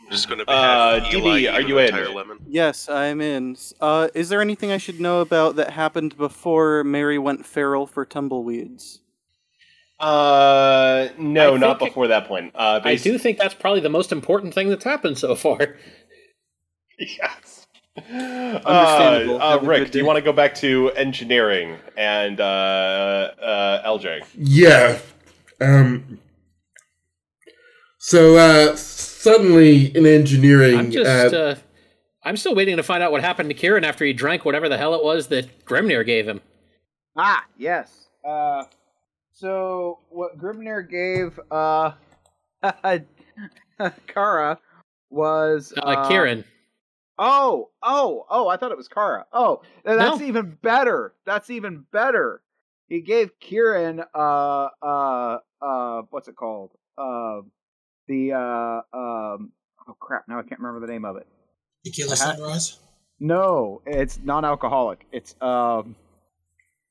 [0.06, 1.86] I'm just going to be Uh, have DB, are you in?
[1.88, 2.38] entire lemon.
[2.48, 3.58] Yes, I'm in.
[3.82, 8.06] Uh, is there anything I should know about that happened before Mary went feral for
[8.06, 9.00] tumbleweeds?
[10.00, 12.54] Uh, no, I not think it- before that point.
[12.56, 15.76] Uh, I do think that's probably the most important thing that's happened so far.
[17.00, 17.57] Yes.
[18.10, 19.42] Understandable.
[19.42, 22.44] Uh, uh, Rick, do you want to go back to engineering and uh,
[23.42, 24.26] uh, LJ?
[24.36, 25.00] Yeah.
[25.60, 26.20] Um.
[27.98, 31.56] So uh, suddenly in engineering, I'm just uh, uh,
[32.24, 34.78] I'm still waiting to find out what happened to Kieran after he drank whatever the
[34.78, 36.42] hell it was that Grimnir gave him.
[37.16, 38.08] Ah, yes.
[38.24, 38.64] Uh,
[39.34, 41.92] so what Grimnir gave uh
[44.08, 44.60] Kara
[45.10, 46.44] was Uh, Kieran,
[47.20, 48.48] Oh, oh, oh!
[48.48, 49.26] I thought it was Kara.
[49.34, 50.26] Oh, that's No.
[50.26, 51.14] even better.
[51.26, 52.42] That's even better.
[52.88, 56.72] He gave Kieran uh uh uh what's it called?
[56.98, 57.42] Uh
[58.08, 59.52] the uh um
[59.88, 61.28] oh crap, now I can't remember the name of it.
[61.84, 62.16] Tequila.
[62.16, 62.78] Sunrise?
[63.20, 65.06] No, it's non-alcoholic.
[65.12, 65.96] It's um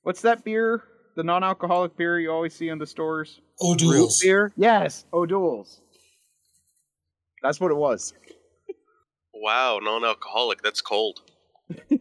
[0.02, 0.82] what's that beer?
[1.14, 3.40] The non-alcoholic beer you always see in the stores?
[3.62, 4.52] Root beer?
[4.56, 5.80] Yes, O'Doul's.
[7.42, 8.12] That's what it was.
[9.42, 10.62] Wow, non-alcoholic.
[10.62, 11.20] That's cold.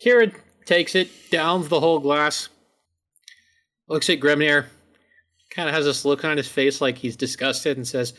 [0.00, 0.32] Kieran
[0.66, 2.48] takes it, downs the whole glass,
[3.88, 4.66] looks at Grimnir,
[5.50, 8.14] kind of has this look on his face like he's disgusted, and says,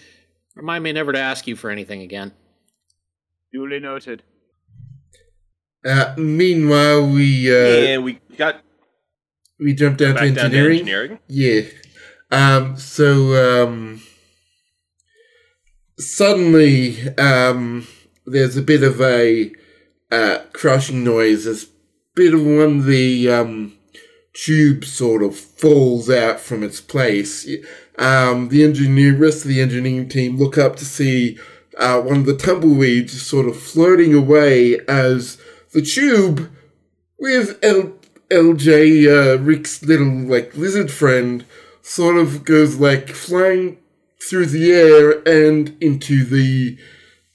[0.56, 2.32] "Remind me never to ask you for anything again."
[3.52, 4.24] Duly noted.
[5.86, 8.62] uh, meanwhile we uh, and we got
[9.60, 10.80] we jumped down to back down to engineering.
[10.80, 11.20] engineering.
[11.28, 11.62] Yeah.
[12.32, 14.02] Um, so um,
[15.98, 17.88] suddenly um,
[18.26, 19.52] there's a bit of a
[20.12, 21.46] uh, crushing noise.
[21.46, 21.68] There's a
[22.16, 23.74] bit of one of the um,
[24.36, 27.48] sort of falls out from its place.
[27.98, 31.38] Um, the engineer, rest of the engineering team look up to see
[31.78, 35.38] uh, one of the tumbleweeds sort of floating away as
[35.74, 36.52] the tube
[37.20, 37.94] with L-
[38.30, 41.46] LJ, uh, Rick's little like lizard friend,
[41.82, 43.78] sort of goes like flying
[44.30, 46.78] through the air and into the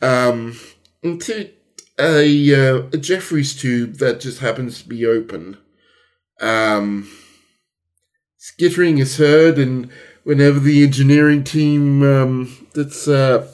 [0.01, 0.59] um
[1.03, 1.51] into
[1.98, 5.59] a uh, a Jeffries tube that just happens to be open.
[6.40, 7.11] Um,
[8.37, 9.90] skittering is heard, and
[10.22, 13.51] whenever the engineering team um, that's uh,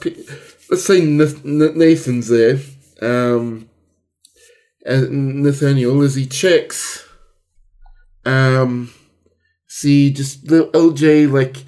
[0.69, 2.59] let's say Nathan's there,
[3.01, 3.67] um,
[4.85, 7.05] and Nathaniel as he checks
[8.25, 8.91] um,
[9.67, 11.63] see just little LJ like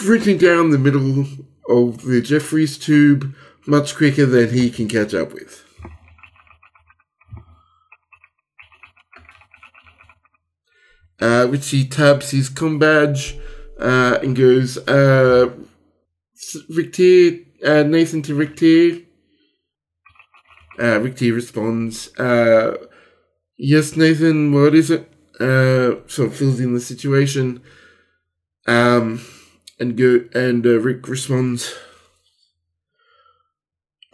[0.00, 1.26] sprinting down the middle
[1.68, 3.34] of the Jeffries tube
[3.66, 5.62] much quicker than he can catch up with.
[11.20, 13.38] Uh, which he taps his com badge
[13.78, 15.50] uh, and goes, uh,
[16.34, 19.02] S- Rick Tier, uh, Nathan to Rick Tier.
[20.78, 22.74] Uh, Rick Tier responds, uh,
[23.58, 25.12] Yes, Nathan, what is it?
[25.38, 27.62] Uh, sort of fills in the situation.
[28.66, 29.20] Um,
[29.80, 31.74] and go and uh, Rick responds.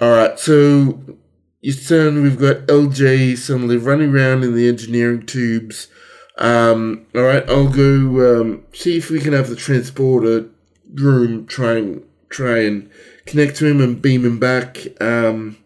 [0.01, 1.19] All right, so
[1.61, 5.89] you son, we've got LJ suddenly running around in the engineering tubes.
[6.39, 10.49] Um, all right, I'll go um, see if we can have the transporter
[10.95, 12.91] room try and try and
[13.25, 14.87] connect to him and beam him back.
[15.01, 15.57] Um,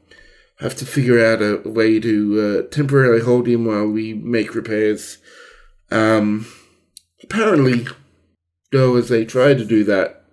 [0.61, 5.19] have to figure out a way to uh, temporarily hold him while we make repairs.
[5.91, 6.47] Um,
[7.23, 7.87] apparently,
[8.73, 10.25] though, as they try to do that,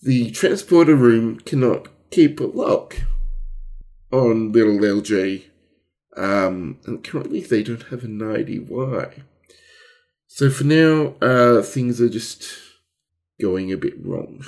[0.00, 2.96] the transporter room cannot keep a lock
[4.12, 5.44] on little LJ.
[6.16, 9.22] Um, and currently they don't have an ID why.
[10.26, 12.48] So for now, uh, things are just
[13.40, 14.44] going a bit wrong.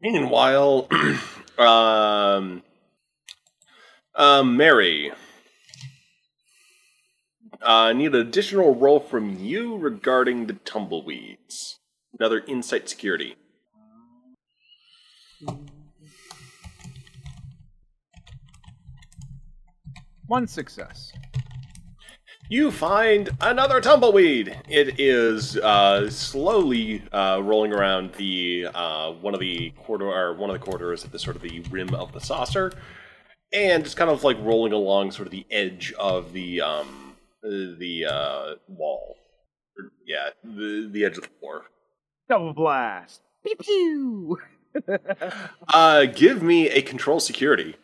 [0.00, 0.88] Meanwhile,
[1.58, 2.62] um,
[4.14, 5.12] um, Mary,
[7.62, 11.77] I need an additional roll from you regarding the tumbleweeds.
[12.18, 13.36] Another insight security.
[20.26, 21.12] One success.
[22.50, 24.56] You find another tumbleweed.
[24.68, 30.48] It is uh, slowly uh, rolling around the uh, one of the corridor, or one
[30.48, 32.72] of the corridors at the sort of the rim of the saucer,
[33.52, 38.06] and just kind of like rolling along sort of the edge of the um, the
[38.10, 39.16] uh, wall.
[40.06, 41.64] Yeah, the the edge of the floor.
[42.28, 43.20] Double blast.
[43.44, 44.38] Pew pew.
[45.74, 47.74] Uh, give me a control security.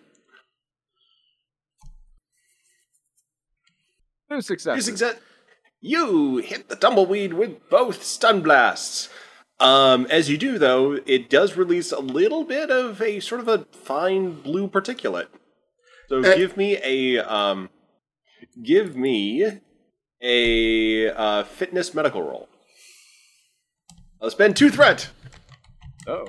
[4.31, 4.87] Two successes.
[4.89, 5.21] Using that,
[5.81, 9.09] you hit the tumbleweed with both stun blasts.
[9.61, 13.49] Um, as you do, though, it does release a little bit of a sort of
[13.49, 15.29] a fine blue particulate.
[16.09, 17.71] So Uh, give me a um,
[18.63, 19.61] give me
[20.21, 22.49] a uh, fitness medical roll.
[24.25, 25.11] I'll spend two threat.
[26.07, 26.27] Oh,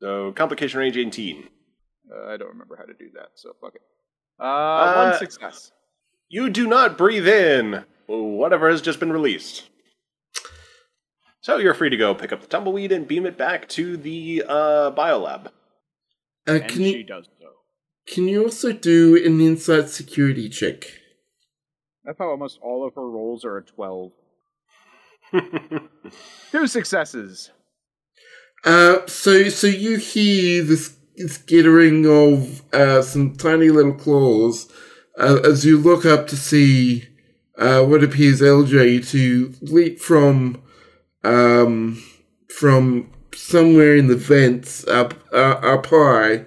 [0.00, 1.48] So complication range eighteen.
[2.10, 3.82] uh, I don't remember how to do that, so fuck it.
[4.40, 5.72] Uh, Uh, one success.
[6.28, 9.68] You do not breathe in whatever has just been released.
[11.40, 14.44] So you're free to go pick up the tumbleweed and beam it back to the
[14.48, 15.46] uh, biolab.
[15.46, 15.50] Uh,
[16.54, 17.48] And can she you does so.
[18.06, 20.84] can you also do an insight security check?
[22.08, 24.12] I thought almost all of her rolls are a 12.
[26.50, 27.50] Two successes.
[28.64, 34.70] Uh, so so you hear this skittering of uh, some tiny little claws
[35.18, 37.08] uh, as you look up to see
[37.58, 40.62] uh, what appears LJ to leap from
[41.24, 42.02] um,
[42.48, 46.44] from somewhere in the vents up uh, up high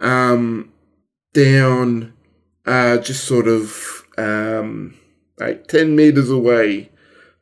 [0.00, 0.72] um,
[1.34, 2.12] down
[2.68, 4.94] uh, just sort of um,
[5.38, 6.90] like ten meters away,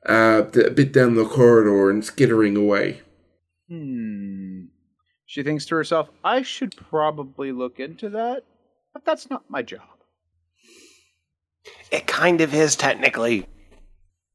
[0.09, 3.03] uh, a bit down the corridor and skittering away.
[3.69, 4.66] Hmm.
[5.27, 8.45] She thinks to herself, I should probably look into that,
[8.92, 9.83] but that's not my job.
[11.90, 13.47] It kind of is technically.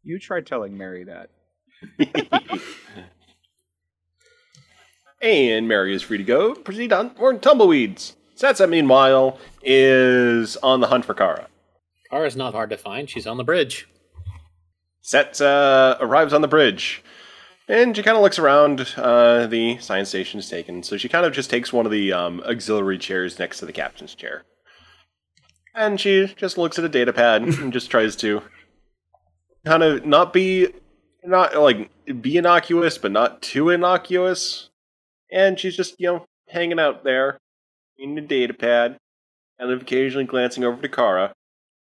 [0.04, 1.30] You try telling Mary that.
[5.22, 6.54] and Mary is free to go.
[6.56, 8.16] Proceed on more tumbleweeds.
[8.36, 11.48] Setsa, meanwhile, is on the hunt for Kara.
[12.10, 13.10] Kara's not hard to find.
[13.10, 13.88] She's on the bridge.
[15.04, 17.04] Setsa arrives on the bridge.
[17.68, 18.94] And she kind of looks around.
[18.98, 22.12] Uh, the science station is taken, so she kind of just takes one of the
[22.12, 24.44] um, auxiliary chairs next to the captain's chair.
[25.74, 28.42] And she just looks at a data pad and just tries to
[29.66, 30.68] kind of not be
[31.24, 31.90] not like
[32.22, 34.70] be innocuous, but not too innocuous.
[35.32, 37.38] And she's just you know hanging out there
[37.98, 38.98] in the data pad,
[39.60, 41.34] and occasionally glancing over to Kara.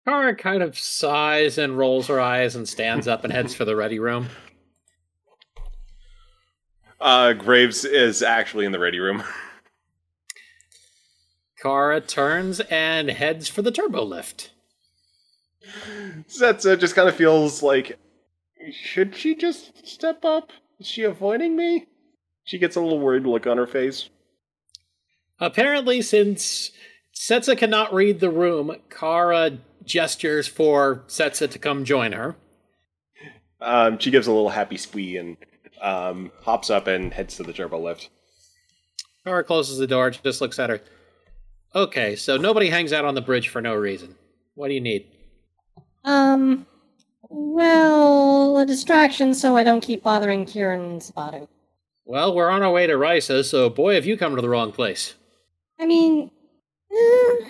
[0.04, 3.76] Kara kind of sighs and rolls her eyes and stands up and heads for the
[3.76, 4.28] ready room.
[7.00, 9.22] Uh, Graves is actually in the ready room.
[11.62, 14.50] Kara turns and heads for the turbo lift.
[16.28, 17.98] Setsa just kind of feels like,
[18.72, 20.50] should she just step up?
[20.80, 21.86] Is she avoiding me?
[22.42, 24.08] She gets a little worried look on her face.
[25.38, 26.72] Apparently, since
[27.14, 32.36] Setsa cannot read the room, Kara gestures for Setsa to come join her.
[33.60, 35.36] Um, she gives a little happy squee and
[35.80, 38.10] um, hops up and heads to the turbo lift.
[39.24, 40.80] Kara closes the door, just looks at her.
[41.74, 44.16] Okay, so nobody hangs out on the bridge for no reason.
[44.54, 45.06] What do you need?
[46.04, 46.66] Um,
[47.28, 51.48] well, a distraction so I don't keep bothering Kieran and Sabatu.
[52.04, 54.72] Well, we're on our way to Risa, so boy, have you come to the wrong
[54.72, 55.14] place.
[55.78, 56.30] I mean,
[56.90, 57.44] eh,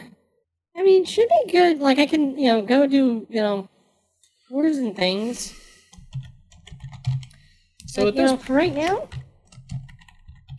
[0.77, 1.81] I mean, should be good.
[1.81, 3.69] Like I can, you know, go do, you know,
[4.51, 5.55] orders and things.
[7.87, 9.09] So but, at this know, for right now,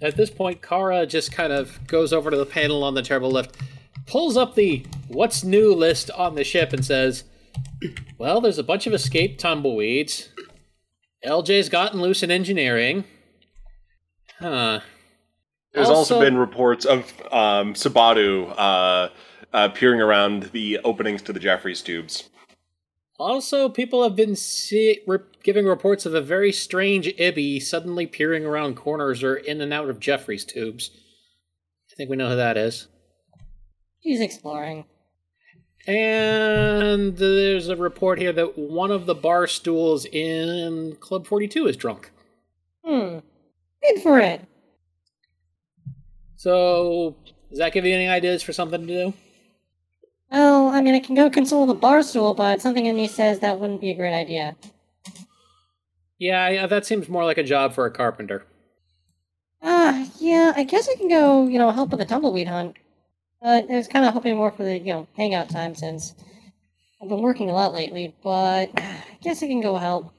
[0.02, 3.28] At this point, Kara just kind of goes over to the panel on the turbo
[3.28, 3.58] lift,
[4.06, 7.24] pulls up the what's new list on the ship, and says,
[8.20, 10.30] Well, there's a bunch of escaped tumbleweeds.
[11.26, 13.06] LJ's gotten loose in engineering.
[14.40, 14.82] Huh.
[15.74, 17.00] There's also, Also- been reports of
[17.32, 19.10] um, Sabatu uh,
[19.54, 22.30] uh, peering around the openings to the Jeffries tubes.
[23.20, 28.46] Also, people have been see- re- giving reports of a very strange Ibby suddenly peering
[28.46, 30.90] around corners or in and out of Jeffries tubes.
[31.92, 32.88] I think we know who that is.
[34.00, 34.86] He's exploring.
[35.86, 41.78] And there's a report here that one of the bar stools in Club 42 is
[41.78, 42.12] drunk.
[42.84, 43.20] Hmm.
[43.82, 44.42] Good for it.
[46.38, 47.16] So,
[47.50, 49.14] does that give you any ideas for something to do?
[50.34, 53.40] Well, I mean, I can go console the bar stool, but something in me says
[53.40, 54.56] that wouldn't be a great idea.
[56.18, 58.44] Yeah, yeah, that seems more like a job for a carpenter.
[59.62, 62.78] Ah, yeah, I guess I can go, you know, help with the tumbleweed hunt.
[63.44, 66.16] But I was kind of hoping more for the, you know, hangout time since
[67.00, 70.12] I've been working a lot lately, but I guess I can go help.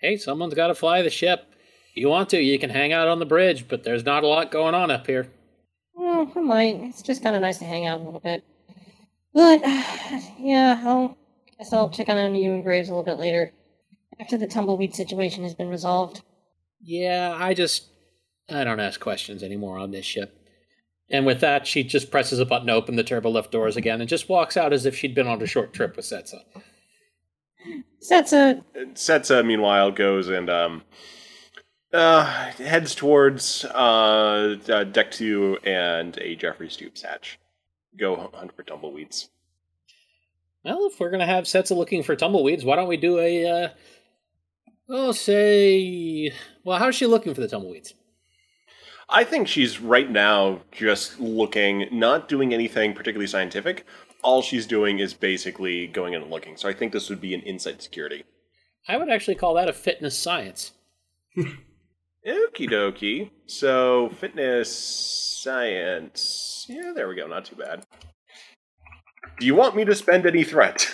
[0.00, 1.44] Hey, someone's got to fly the ship.
[1.90, 4.26] If you want to, you can hang out on the bridge, but there's not a
[4.26, 5.30] lot going on up here.
[5.94, 6.76] Well, I might.
[6.76, 8.42] It's just kind of nice to hang out a little bit.
[9.32, 9.60] But,
[10.38, 11.16] yeah, I'll
[11.58, 13.52] guess I'll check on you and Graves a little bit later,
[14.18, 16.22] after the tumbleweed situation has been resolved.
[16.80, 17.86] Yeah, I just.
[18.48, 20.36] I don't ask questions anymore on this ship.
[21.10, 24.00] And with that, she just presses a button to open the turbo lift doors again
[24.00, 26.40] and just walks out as if she'd been on a short trip with Setsa.
[28.00, 28.62] Setsa,
[28.94, 30.82] Setsa, meanwhile, goes and um,
[31.92, 37.39] uh, heads towards uh, uh, deck two and a Jeffries tubes hatch.
[37.98, 39.28] Go hunt for tumbleweeds.
[40.64, 43.68] Well, if we're gonna have Setsa looking for tumbleweeds, why don't we do a, uh,
[44.88, 46.32] well, say,
[46.64, 47.94] well, how's she looking for the tumbleweeds?
[49.08, 53.84] I think she's right now just looking, not doing anything particularly scientific.
[54.22, 56.56] All she's doing is basically going in and looking.
[56.56, 58.24] So I think this would be an insight security.
[58.86, 60.72] I would actually call that a fitness science.
[61.36, 63.30] Okie dokie.
[63.46, 64.76] So fitness
[65.42, 66.59] science.
[66.70, 67.26] Yeah, there we go.
[67.26, 67.84] Not too bad.
[69.40, 70.88] Do you want me to spend any threat?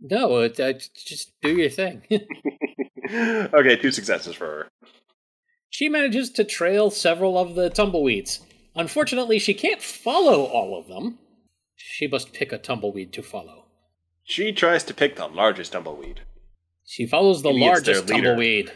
[0.00, 2.02] No, it, uh, just do your thing.
[3.12, 4.68] okay, two successes for her.
[5.68, 8.40] she manages to trail several of the tumbleweeds.
[8.76, 11.18] Unfortunately, she can't follow all of them.
[11.74, 13.64] She must pick a tumbleweed to follow.
[14.22, 16.20] She tries to pick the largest tumbleweed.
[16.86, 18.70] She follows the their largest tumbleweed.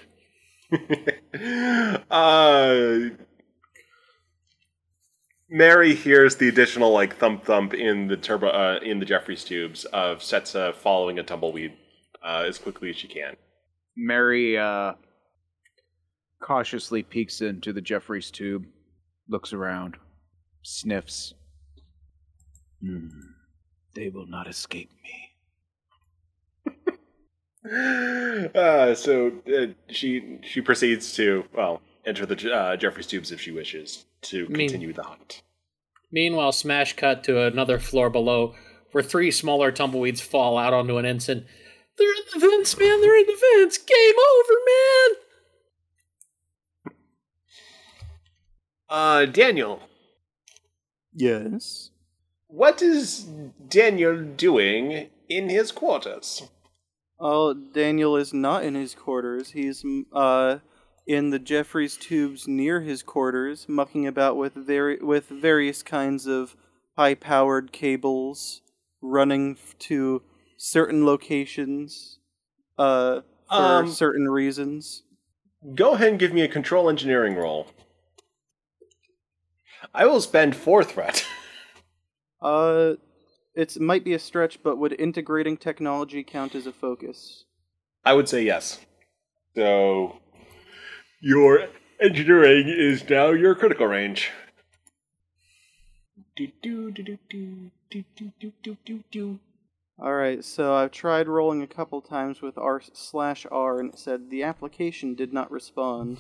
[2.11, 3.11] uh,
[5.49, 9.85] Mary hears the additional like thump thump in the turbo uh, in the Jeffries tubes
[9.87, 11.73] of Setsa following a tumbleweed
[12.25, 13.37] uh, as quickly as she can.
[13.97, 14.95] Mary uh,
[16.41, 18.67] cautiously peeks into the Jeffries tube,
[19.29, 19.97] looks around,
[20.63, 21.33] sniffs.
[22.83, 23.09] Hmm.
[23.95, 26.73] They will not escape me.
[28.55, 33.51] uh, so uh, she she proceeds to well enter the uh, Jeffries tubes if she
[33.51, 35.43] wishes to mean- continue the hunt.
[36.13, 38.55] Meanwhile, smash cut to another floor below,
[38.93, 41.45] where three smaller tumbleweeds fall out onto an ensign.
[41.99, 43.01] They're in the vents, man.
[43.01, 43.77] They're in the vents.
[43.79, 44.55] Game over,
[46.87, 46.93] man.
[48.89, 49.81] Uh, Daniel,
[51.13, 51.91] Yes.
[52.47, 53.25] what is
[53.69, 56.45] Daniel doing in his quarters?
[57.19, 59.51] Oh, Daniel is not in his quarters.
[59.51, 60.59] He's uh
[61.07, 66.57] in the Jeffries tubes near his quarters, mucking about with vari- with various kinds of
[66.97, 68.63] high-powered cables
[69.01, 70.23] running f- to
[70.57, 72.19] certain locations
[72.79, 75.03] uh for Um, certain reasons.
[75.75, 77.69] Go ahead and give me a control engineering roll.
[79.95, 81.25] I will spend four threat.
[82.43, 82.95] Uh
[83.55, 87.47] it might be a stretch, but would integrating technology count as a focus?
[88.05, 88.79] I would say yes.
[89.57, 90.21] So,
[91.27, 91.67] your
[92.01, 94.31] engineering is now your critical range.
[99.99, 104.31] Alright, so I've tried rolling a couple times with R slash R and it said
[104.31, 106.19] the application did not respond.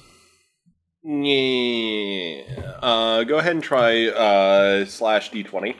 [1.04, 2.42] Yeah.
[2.82, 5.76] Uh, go ahead and try uh, slash d20,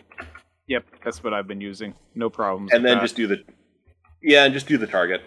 [0.68, 1.94] Yep, that's what I've been using.
[2.14, 2.70] No problems.
[2.72, 3.02] and with then that.
[3.02, 3.42] just do the
[4.22, 5.22] yeah, and just do the target,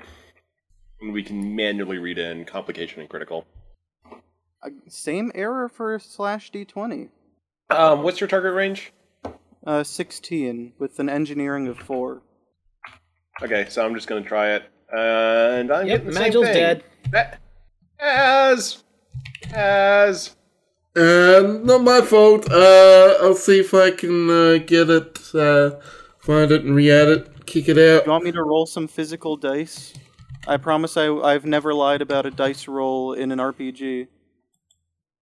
[1.02, 3.46] and we can manually read in complication and critical.
[4.62, 7.10] Uh, same error for slash D20.
[7.70, 8.92] Um, what's your target range?
[9.66, 12.22] Uh, 16 with an engineering of 4.
[13.42, 16.54] Okay, so I'm just gonna try it, and I'm Yep, getting the same Magel's thing.
[16.56, 16.84] dead.
[17.12, 17.40] That-
[18.02, 18.84] As
[19.54, 20.36] as
[20.96, 22.50] Uh, not my fault.
[22.52, 25.72] Uh, I'll see if I can uh, get it, uh,
[26.20, 28.06] find it and re-add it, kick it out.
[28.06, 29.94] You want me to roll some physical dice?
[30.48, 34.08] I promise I, I've never lied about a dice roll in an RPG.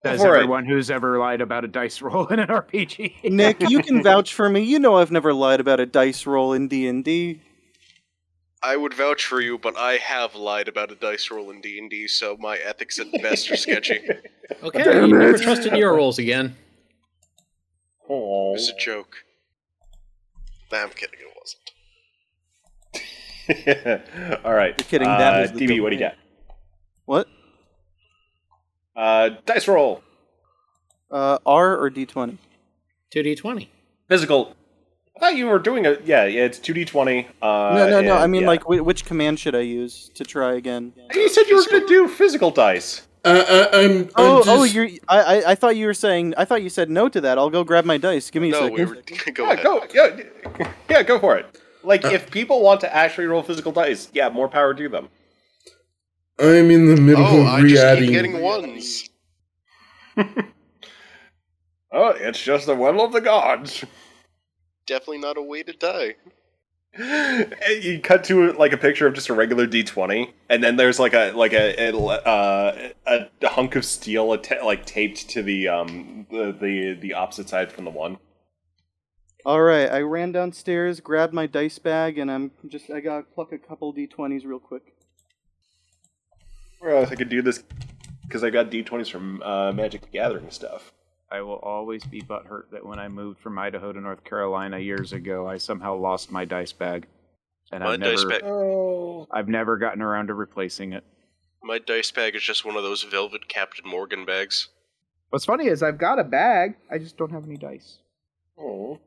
[0.06, 0.36] Says All right.
[0.41, 3.32] everyone who's ever lied about a dice roll in an RPG.
[3.32, 4.62] Nick, you can vouch for me.
[4.62, 7.41] You know I've never lied about a dice roll in D&D.
[8.64, 11.78] I would vouch for you, but I have lied about a dice roll in D
[11.78, 14.00] and D, so my ethics at best are sketchy.
[14.64, 16.56] Okay, you never trusted your rolls again.
[18.10, 19.18] It was a joke.
[20.72, 21.20] Nah, I'm kidding.
[21.20, 21.28] It
[24.24, 24.45] wasn't.
[24.45, 24.74] All right.
[24.80, 26.16] You're kidding, Uh, that was the DB, what do you got?
[27.06, 27.28] What?
[28.98, 30.02] Uh, dice roll.
[31.12, 32.38] Uh, R or D20?
[33.12, 33.70] Two D twenty.
[34.10, 34.56] Physical.
[35.16, 36.26] I thought you were doing a yeah.
[36.26, 37.28] Yeah, it's two d twenty.
[37.41, 38.16] Uh, no, no, no.
[38.18, 38.48] I mean, yeah.
[38.48, 40.93] like, whi- which command should I use to try again?
[41.14, 43.08] you said you were going to do physical dice.
[43.24, 43.43] Uh,
[43.74, 44.89] I, I'm, I'm Oh, just, oh, you're.
[45.08, 46.34] I, I, I thought you were saying.
[46.38, 47.38] I thought you said no to that.
[47.38, 48.30] I'll go grab my dice.
[48.30, 48.74] Give me a No, second.
[48.78, 48.95] we were.
[49.34, 49.64] Go yeah, ahead.
[49.64, 49.84] go.
[49.93, 51.45] Yeah, yeah, go for it.
[51.84, 55.08] Like, if people want to actually roll physical dice, yeah, more power to them.
[56.39, 58.11] I'm in the middle Oh, of I just keep re-adding.
[58.11, 59.09] getting ones.
[61.89, 63.85] Oh, it's just the will of the gods.
[64.85, 66.15] Definitely not a way to die.
[67.69, 71.13] you cut to like a picture of just a regular D20, and then there's like
[71.13, 75.69] a like a a, uh, a, a hunk of steel atta- like taped to the
[75.69, 78.17] um the, the the opposite side from the one.
[79.45, 82.89] All right, I ran downstairs, grabbed my dice bag, and I'm just.
[82.91, 84.93] I gotta pluck a couple d20s real quick.
[86.80, 87.63] Or else I could do this
[88.28, 90.93] because I got D20s from uh, Magic the Gathering stuff.
[91.30, 95.11] I will always be butthurt that when I moved from Idaho to North Carolina years
[95.11, 97.07] ago, I somehow lost my dice bag,
[97.71, 98.43] and My I've dice never, bag.
[98.45, 99.28] Oh.
[99.32, 101.03] I've never gotten around to replacing it.
[101.63, 104.69] My dice bag is just one of those velvet Captain Morgan bags.
[105.30, 107.97] What's funny is I've got a bag, I just don't have any dice.
[108.57, 108.99] Oh.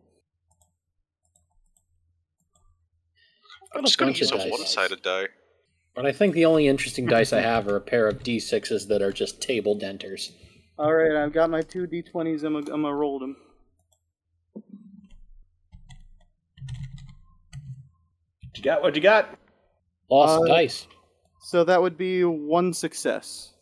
[3.74, 5.28] I'm just gonna use a one-sided die.
[5.95, 8.86] But I think the only interesting dice I have are a pair of D sixes
[8.88, 10.30] that are just table denters.
[10.78, 12.45] All right, I've got my two d20s.
[12.45, 13.36] I'm gonna, I'm gonna roll them.
[18.43, 18.82] What you got?
[18.82, 19.38] What you got?
[20.11, 20.86] Lost Uh, dice.
[21.43, 23.53] So that would be one success.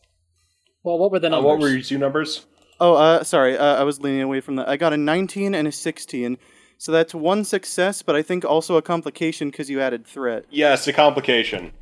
[0.82, 1.46] Well, what were the Uh, numbers?
[1.46, 2.46] what were your two numbers?
[2.80, 4.68] Oh, uh, sorry, uh, I was leaning away from that.
[4.68, 6.38] I got a 19 and a 16.
[6.80, 10.44] So that's one success, but I think also a complication because you added threat.
[10.50, 11.72] Yes, a complication.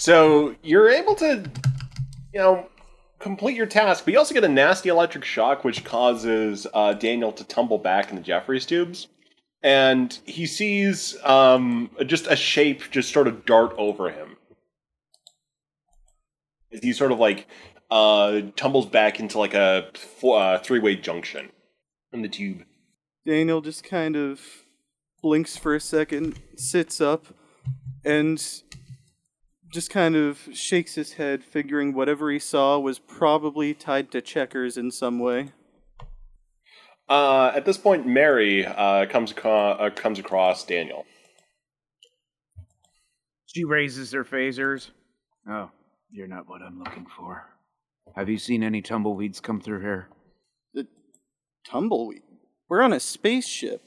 [0.00, 1.44] So you're able to,
[2.32, 2.70] you know,
[3.18, 7.32] complete your task, but you also get a nasty electric shock, which causes uh, Daniel
[7.32, 9.08] to tumble back in the Jeffries tubes,
[9.62, 14.38] and he sees um, just a shape just sort of dart over him.
[16.72, 17.46] As he sort of like
[17.90, 19.90] uh, tumbles back into like a
[20.24, 21.50] uh, three-way junction
[22.10, 22.64] in the tube.
[23.26, 24.40] Daniel just kind of
[25.20, 27.26] blinks for a second, sits up,
[28.02, 28.62] and
[29.72, 34.76] just kind of shakes his head, figuring whatever he saw was probably tied to checkers
[34.76, 35.52] in some way.
[37.08, 41.04] Uh, at this point, Mary uh, comes aco- uh, comes across Daniel.
[43.46, 44.90] She raises her phasers.
[45.48, 45.70] Oh,
[46.10, 47.46] you're not what I'm looking for.
[48.14, 50.08] Have you seen any tumbleweeds come through here?
[50.74, 50.86] The
[51.66, 52.22] tumbleweed.
[52.68, 53.82] We're on a spaceship.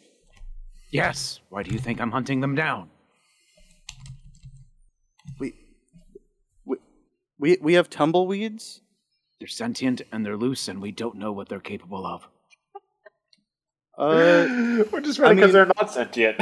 [0.91, 1.39] Yes.
[1.49, 2.89] Why do you think I'm hunting them down?
[5.39, 5.53] We,
[6.65, 6.77] we,
[7.39, 8.81] we, we have tumbleweeds.
[9.39, 12.27] They're sentient and they're loose, and we don't know what they're capable of.
[13.97, 16.37] Uh, We're just I because mean- they're not sentient.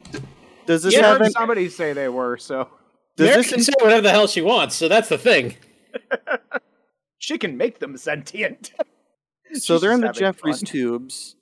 [0.66, 2.68] does this You have heard any, somebody say they were, so
[3.16, 5.56] does Mary this can say whatever the hell she wants, so that's the thing.
[7.18, 8.72] she can make them sentient.
[9.54, 10.66] so they're in the just having Jeffries fun.
[10.66, 11.36] tubes.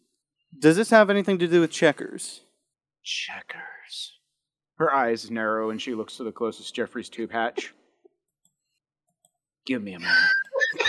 [0.59, 2.41] Does this have anything to do with checkers?
[3.05, 4.19] Checkers.
[4.79, 7.75] Her eyes narrow and she looks to the closest Jeffries tube hatch.
[9.69, 10.17] Give me a moment.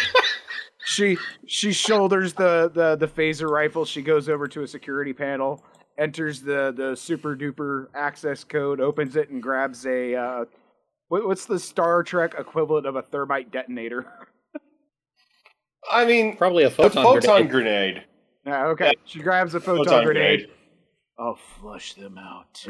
[0.85, 3.85] she she shoulders the, the the phaser rifle.
[3.85, 5.63] She goes over to a security panel,
[5.97, 10.45] enters the the super duper access code, opens it, and grabs a uh,
[11.09, 14.07] what, what's the Star Trek equivalent of a thermite detonator?
[15.91, 17.93] I mean, Probably a a photon, photon grenade.
[17.95, 18.03] grenade.
[18.45, 18.93] Yeah, okay.
[19.05, 20.39] She grabs a photon, Photon grenade.
[20.39, 20.55] grenade.
[21.19, 22.65] I'll flush them out.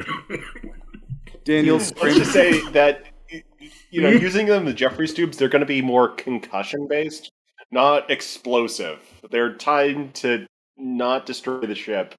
[1.46, 3.09] Daniel Let's just say that y-
[3.90, 7.32] you know, using them in the Jeffries tubes, they're going to be more concussion based,
[7.72, 9.00] not explosive.
[9.32, 12.16] They're tied to not destroy the ship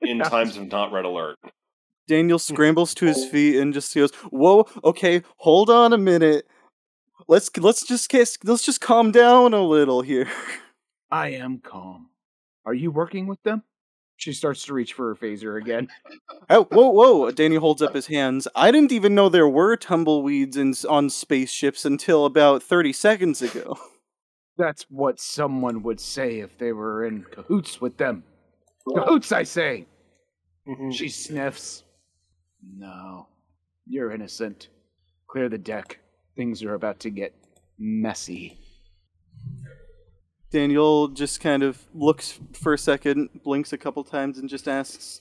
[0.00, 1.36] in times of not red alert.
[2.06, 3.28] Daniel scrambles to his oh.
[3.28, 6.46] feet and just goes, "Whoa, okay, hold on a minute.
[7.28, 10.28] Let's let's just kiss, let's just calm down a little here."
[11.10, 12.08] I am calm.
[12.64, 13.62] Are you working with them?
[14.20, 15.88] She starts to reach for her phaser again.
[16.52, 17.30] Oh, whoa, whoa!
[17.30, 18.48] Daniel holds up his hands.
[18.56, 23.78] I didn't even know there were tumbleweeds in, on spaceships until about thirty seconds ago.
[24.58, 28.24] That's what someone would say if they were in cahoots with them.
[28.96, 29.86] Cahoots, I say.
[30.66, 30.90] Mm-hmm.
[30.90, 31.84] She sniffs.
[32.76, 33.28] No,
[33.86, 34.68] You're innocent.
[35.28, 36.00] Clear the deck.
[36.36, 37.32] Things are about to get
[37.78, 38.58] messy.
[40.50, 45.20] Daniel just kind of looks for a second, blinks a couple times, and just asks,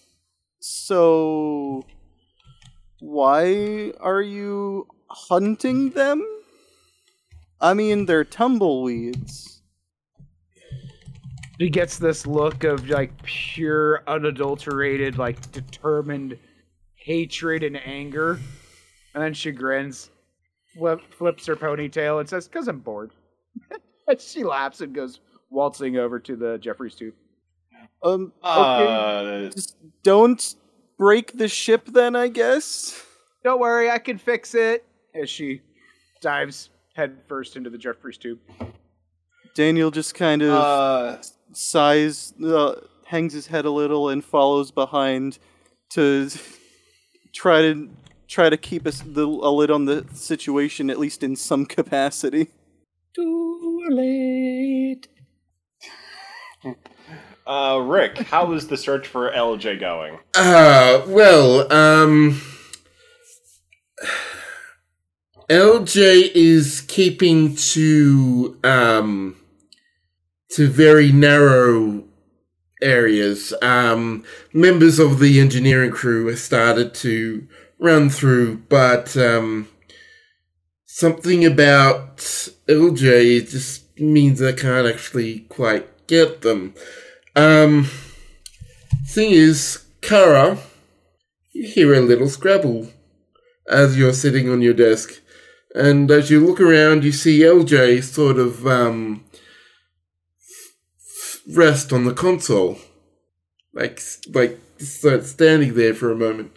[0.60, 1.86] So,
[3.00, 6.26] why are you hunting them?
[7.62, 9.62] I mean, they're tumbleweeds.
[11.60, 16.40] He gets this look of like pure, unadulterated, like determined
[16.96, 18.40] hatred and anger.
[19.14, 20.10] And then she grins,
[20.74, 23.12] flip, flips her ponytail, and says, Because I'm bored.
[24.10, 27.14] And she laughs and goes waltzing over to the Jeffries tube.
[28.04, 29.48] Um, okay.
[29.48, 30.56] Uh, Just don't
[30.98, 33.02] break the ship then, I guess.
[33.44, 34.86] Don't worry, I can fix it.
[35.16, 35.62] As she
[36.22, 38.40] dives headfirst into the Jeffries tube.
[39.56, 41.18] Daniel just kind of uh,
[41.54, 45.40] sighs, uh, hangs his head a little, and follows behind
[45.92, 46.30] to
[47.34, 47.90] try to
[48.28, 52.50] try to keep us the, a lid on the situation, at least in some capacity.
[53.16, 55.08] Too late.
[57.48, 60.20] uh, Rick, how is the search for LJ going?
[60.36, 62.42] Uh, well, um.
[65.50, 69.36] LJ is keeping to, um.
[70.52, 72.04] to very narrow
[72.82, 73.54] areas.
[73.62, 74.24] Um,
[74.54, 77.48] members of the engineering crew have started to
[77.80, 79.68] run through, but, um.
[81.00, 82.18] Something about
[82.68, 86.74] LJ just means I can't actually quite get them.
[87.38, 87.88] Um,
[89.08, 90.58] thing is, Kara,
[91.54, 92.90] you hear a little scrabble
[93.70, 95.22] as you're sitting on your desk.
[95.74, 99.24] And as you look around, you see LJ sort of um,
[101.50, 102.78] rest on the console.
[103.74, 104.02] Like,
[104.34, 106.52] like so standing there for a moment.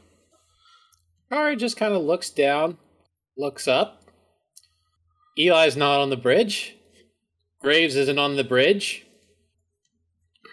[1.30, 2.76] Ari just kind of looks down,
[3.38, 4.01] looks up.
[5.38, 6.76] Eli's not on the bridge.
[7.60, 9.06] Graves isn't on the bridge.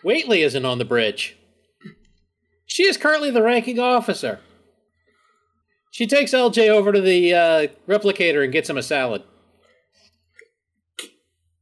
[0.03, 1.37] Waitley isn't on the bridge.
[2.65, 4.39] She is currently the ranking officer.
[5.91, 9.23] She takes LJ over to the uh, replicator and gets him a salad.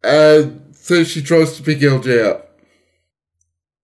[0.04, 2.60] Uh, so she tries to pick LJ up.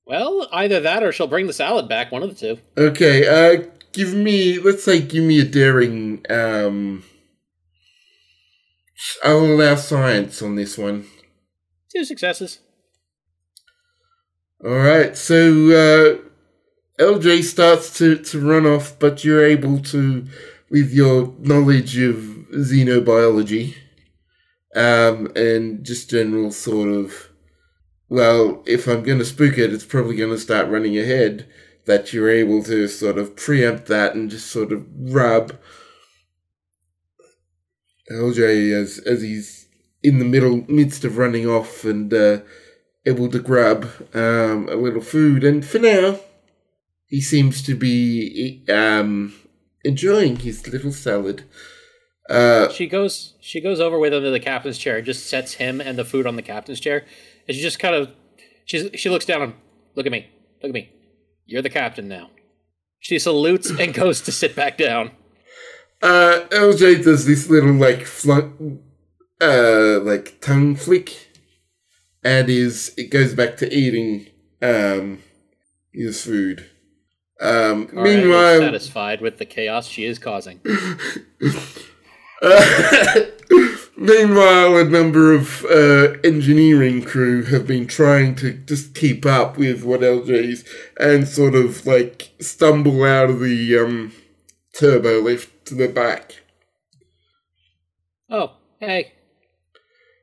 [0.05, 2.61] Well, either that or she'll bring the salad back, one of the two.
[2.77, 3.63] Okay, uh,
[3.93, 7.03] give me, let's say, give me a daring, um,
[9.23, 11.05] I'll allow science on this one.
[11.91, 12.59] Two successes.
[14.63, 20.25] Alright, so, uh, LJ starts to, to run off, but you're able to,
[20.69, 22.15] with your knowledge of
[22.53, 23.75] xenobiology,
[24.75, 27.29] um, and just general sort of,
[28.09, 31.45] well, if I'm going to spook it, it's probably going to start running ahead,
[31.85, 35.59] that you're able to sort of preempt that and just sort of rub
[38.11, 39.67] LJ as, as he's
[40.01, 42.39] in the middle, midst of running off and, uh,
[43.05, 45.43] able to grab, um, a little food.
[45.43, 46.19] And for now,
[47.07, 49.33] he seems to be, um,
[49.83, 51.43] enjoying his little salad.
[52.29, 55.81] Uh, She goes she goes over with him to the captain's chair just sets him
[55.81, 57.05] and the food on the captain's chair.
[57.47, 58.09] And she just kind of
[58.65, 59.53] she she looks down and
[59.95, 60.27] look at me.
[60.61, 60.89] Look at me.
[61.45, 62.29] You're the captain now.
[62.99, 65.11] She salutes and goes to sit back down.
[66.03, 68.81] Uh, LJ does this little like flunk,
[69.39, 71.29] uh, like tongue flick,
[72.23, 74.27] and is it goes back to eating
[74.61, 75.19] um
[75.93, 76.69] his food.
[77.39, 80.59] Um, All right, you're meanwhile, satisfied with the chaos she is causing.
[82.41, 83.15] uh,
[83.97, 89.83] meanwhile, a number of uh, engineering crew have been trying to just keep up with
[89.83, 90.65] what LJ's
[90.99, 94.11] and sort of like stumble out of the um
[94.75, 96.41] turbo lift to the back.
[98.29, 99.13] Oh, hey.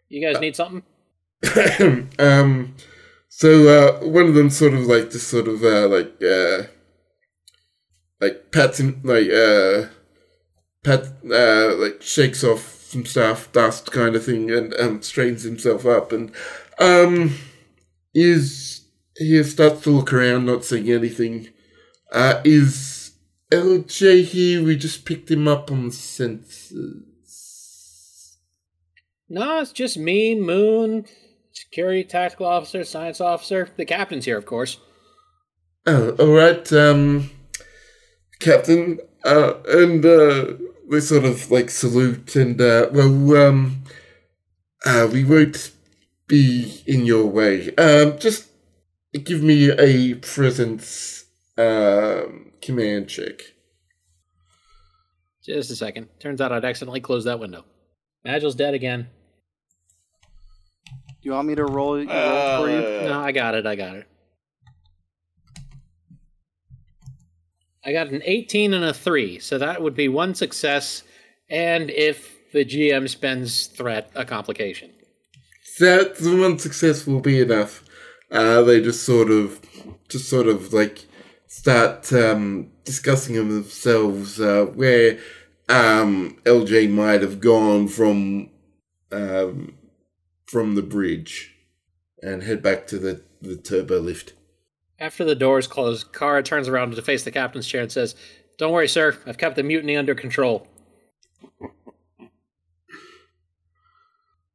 [0.09, 0.83] You guys need something?
[2.19, 2.75] um,
[3.29, 6.65] so uh, one of them sort of like just sort of uh, like uh,
[8.21, 9.87] like pats him like uh,
[10.85, 15.87] pat uh, like shakes off some stuff, dust kind of thing, and um, straightens himself
[15.87, 16.33] up, and
[16.81, 17.37] um,
[18.13, 18.83] is
[19.17, 21.49] he starts to look around, not seeing anything.
[22.13, 23.00] Uh, is
[23.51, 24.65] LJ here?
[24.65, 27.07] We just picked him up on senses.
[29.29, 31.07] No, it's just me, Moon,
[31.53, 33.69] security tactical officer, science officer.
[33.77, 34.79] The captain's here, of course.
[35.87, 37.31] Oh, all right, um,
[38.39, 38.99] Captain.
[39.25, 40.55] Uh, and uh,
[40.89, 43.83] we sort of like salute, and uh, well, um,
[44.85, 45.73] uh, we won't
[46.27, 47.75] be in your way.
[47.77, 48.49] Um, just
[49.13, 51.20] give me a presence
[51.61, 53.41] um command check.
[55.45, 56.09] Just a second.
[56.19, 57.65] Turns out I'd accidentally closed that window.
[58.25, 59.09] Magil's dead again.
[60.87, 62.77] Do you want me to roll, roll for you?
[62.77, 63.67] Uh, No, I got it.
[63.67, 64.07] I got it.
[67.85, 71.03] I got an 18 and a 3, so that would be one success,
[71.49, 74.91] and if the GM spends threat, a complication.
[75.79, 77.83] That one success will be enough.
[78.31, 79.61] Uh, they just sort of,
[80.09, 81.07] just sort of like
[81.51, 85.19] start um, discussing themselves uh, where
[85.69, 88.49] um, LJ might have gone from
[89.13, 89.75] um,
[90.47, 91.55] from the bridge,
[92.23, 94.33] and head back to the the turbo lift.
[94.99, 98.15] After the doors close, Kara turns around to face the captain's chair and says,
[98.59, 99.17] Don't worry, sir.
[99.27, 100.69] I've kept the mutiny under control.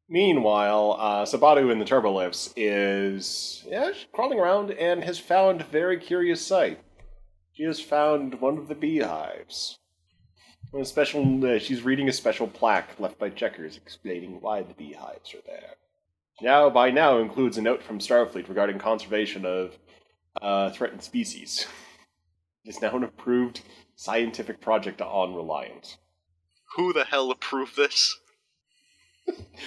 [0.08, 5.98] Meanwhile, uh, Sabatu in the turbolifts is yeah, crawling around and has found a very
[5.98, 6.80] curious sight.
[7.56, 9.80] She has found one of the beehives.
[10.78, 15.34] A special, uh, she's reading a special plaque left by Checkers explaining why the beehives
[15.34, 15.76] are there.
[16.42, 19.78] Now, by now, includes a note from Starfleet regarding conservation of
[20.42, 21.66] uh, threatened species.
[22.66, 23.62] It is now an approved
[23.96, 25.98] scientific project on Reliant.
[26.76, 28.20] Who the hell approved this?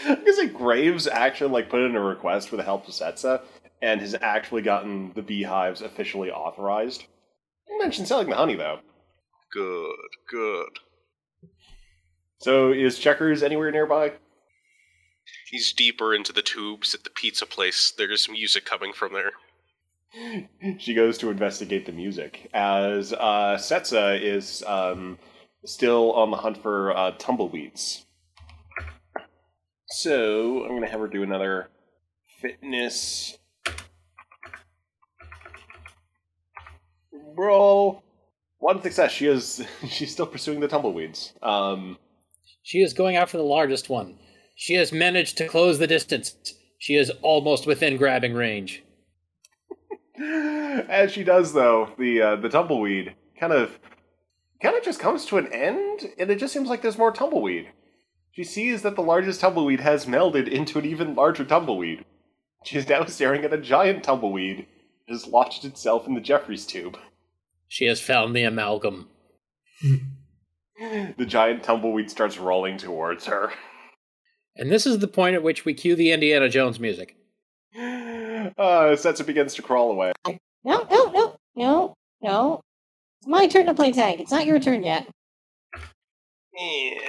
[0.04, 3.42] I'm gonna say Graves actually like put in a request with the help of Setsa
[3.80, 7.04] and has actually gotten the beehives officially authorized.
[7.68, 8.80] You mentioned selling the honey though.
[9.52, 9.96] Good,
[10.30, 10.78] good.
[12.40, 14.12] So is Checkers anywhere nearby?
[15.50, 17.92] He's deeper into the tubes at the pizza place.
[17.96, 19.32] There's music coming from there.
[20.78, 25.18] she goes to investigate the music as uh, Setsa is um,
[25.64, 28.06] still on the hunt for uh, tumbleweeds.
[29.90, 31.68] So I'm gonna have her do another
[32.40, 33.38] fitness
[37.38, 38.02] roll.
[38.58, 39.12] One success.
[39.12, 41.32] She is she's still pursuing the tumbleweeds.
[41.42, 41.98] Um,
[42.62, 44.18] She is going after the largest one.
[44.54, 46.34] She has managed to close the distance.
[46.78, 48.82] She is almost within grabbing range.
[50.20, 53.78] As she does, though, the uh, the tumbleweed kind of
[54.60, 57.68] kind of just comes to an end, and it just seems like there's more tumbleweed.
[58.32, 62.04] She sees that the largest tumbleweed has melded into an even larger tumbleweed.
[62.64, 64.66] She is now staring at a giant tumbleweed
[65.06, 66.98] that has lodged itself in the Jeffries tube.
[67.68, 69.08] She has found the amalgam.
[70.80, 73.52] The giant tumbleweed starts rolling towards her.
[74.54, 77.16] And this is the point at which we cue the Indiana Jones music.
[78.56, 80.12] Uh, Setsa begins to crawl away.
[80.64, 82.60] No, no, no, no, no.
[83.20, 84.20] It's my turn to play tag.
[84.20, 85.06] It's not your turn yet.
[86.58, 87.00] And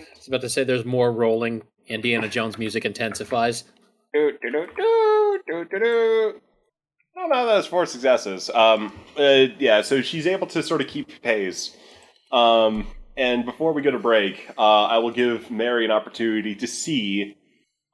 [0.00, 1.62] I was about to say there's more rolling.
[1.86, 3.64] Indiana Jones music intensifies.
[4.12, 6.40] Do, do, do, do, do, do, do.
[7.18, 8.48] No, no, that's four successes.
[8.48, 11.76] Um, uh, yeah, so she's able to sort of keep pace.
[12.30, 16.66] Um, and before we go to break, uh, I will give Mary an opportunity to
[16.68, 17.36] see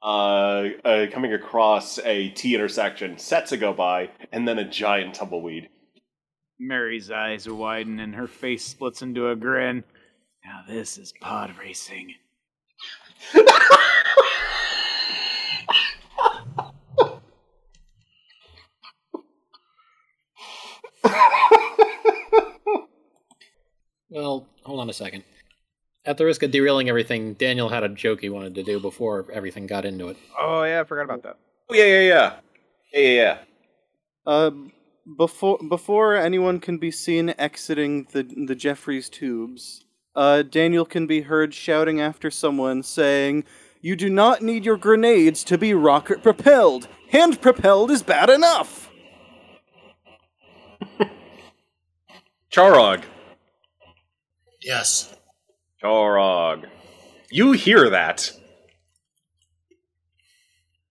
[0.03, 5.69] uh, uh, coming across a T intersection, Setsa go by, and then a giant tumbleweed.
[6.59, 9.83] Mary's eyes widen and her face splits into a grin.
[10.45, 12.13] Now this is pod racing.
[24.09, 25.23] Well, hold on a second.
[26.05, 29.25] At the risk of derailing everything, Daniel had a joke he wanted to do before
[29.33, 30.17] everything got into it.
[30.39, 31.37] Oh yeah, I forgot about that.
[31.69, 32.33] Oh, yeah, yeah, yeah.
[32.93, 33.37] Yeah, yeah, yeah.
[34.27, 34.51] Uh,
[35.17, 39.85] before before anyone can be seen exiting the the Jeffries tubes,
[40.15, 43.43] uh, Daniel can be heard shouting after someone, saying,
[43.81, 46.87] "You do not need your grenades to be rocket propelled.
[47.09, 48.91] Hand propelled is bad enough."
[52.51, 53.03] Charog.
[54.65, 55.15] Yes.
[55.81, 56.65] Charog.
[57.29, 58.31] You hear that?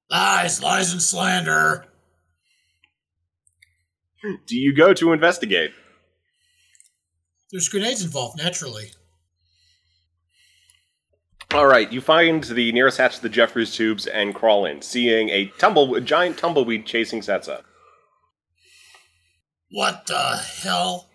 [0.09, 1.87] Lies, lies, and slander.
[4.47, 5.73] Do you go to investigate?
[7.51, 8.93] There's grenades involved, naturally.
[11.53, 15.31] All right, you find the nearest hatch to the Jeffries tubes and crawl in, seeing
[15.31, 17.63] a tumble, a giant tumbleweed chasing Setsa.
[19.71, 21.11] What the hell?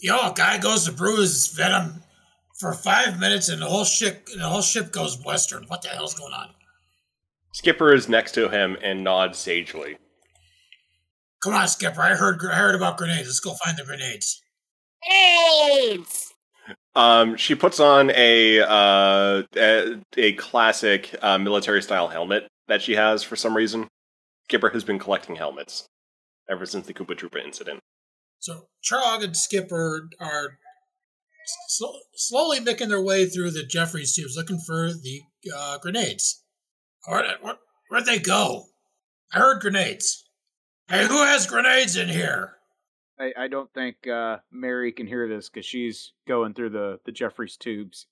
[0.00, 2.02] Yo, a guy goes to brew his venom
[2.58, 5.64] for five minutes, and the whole ship the whole ship goes western.
[5.64, 6.50] What the hell's going on?
[7.52, 9.98] Skipper is next to him and nods sagely.
[11.42, 12.00] Come on, Skipper.
[12.00, 13.26] I heard, I heard about grenades.
[13.28, 14.42] Let's go find the grenades.
[15.10, 16.34] AIDS!
[16.94, 22.94] Um, she puts on a uh, a, a classic uh, military style helmet that she
[22.94, 23.88] has for some reason.
[24.48, 25.86] Skipper has been collecting helmets
[26.48, 27.80] ever since the Koopa Troopa incident.
[28.38, 30.58] So Charog and Skipper are
[31.68, 35.22] sl- slowly making their way through the Jeffries tubes, looking for the
[35.54, 36.44] uh, grenades.
[37.06, 37.54] Where, where,
[37.88, 38.64] where'd they go?
[39.32, 40.24] I heard grenades.
[40.88, 42.54] Hey, who has grenades in here?
[43.18, 47.12] I, I don't think uh, Mary can hear this because she's going through the, the
[47.12, 48.06] Jeffries tubes.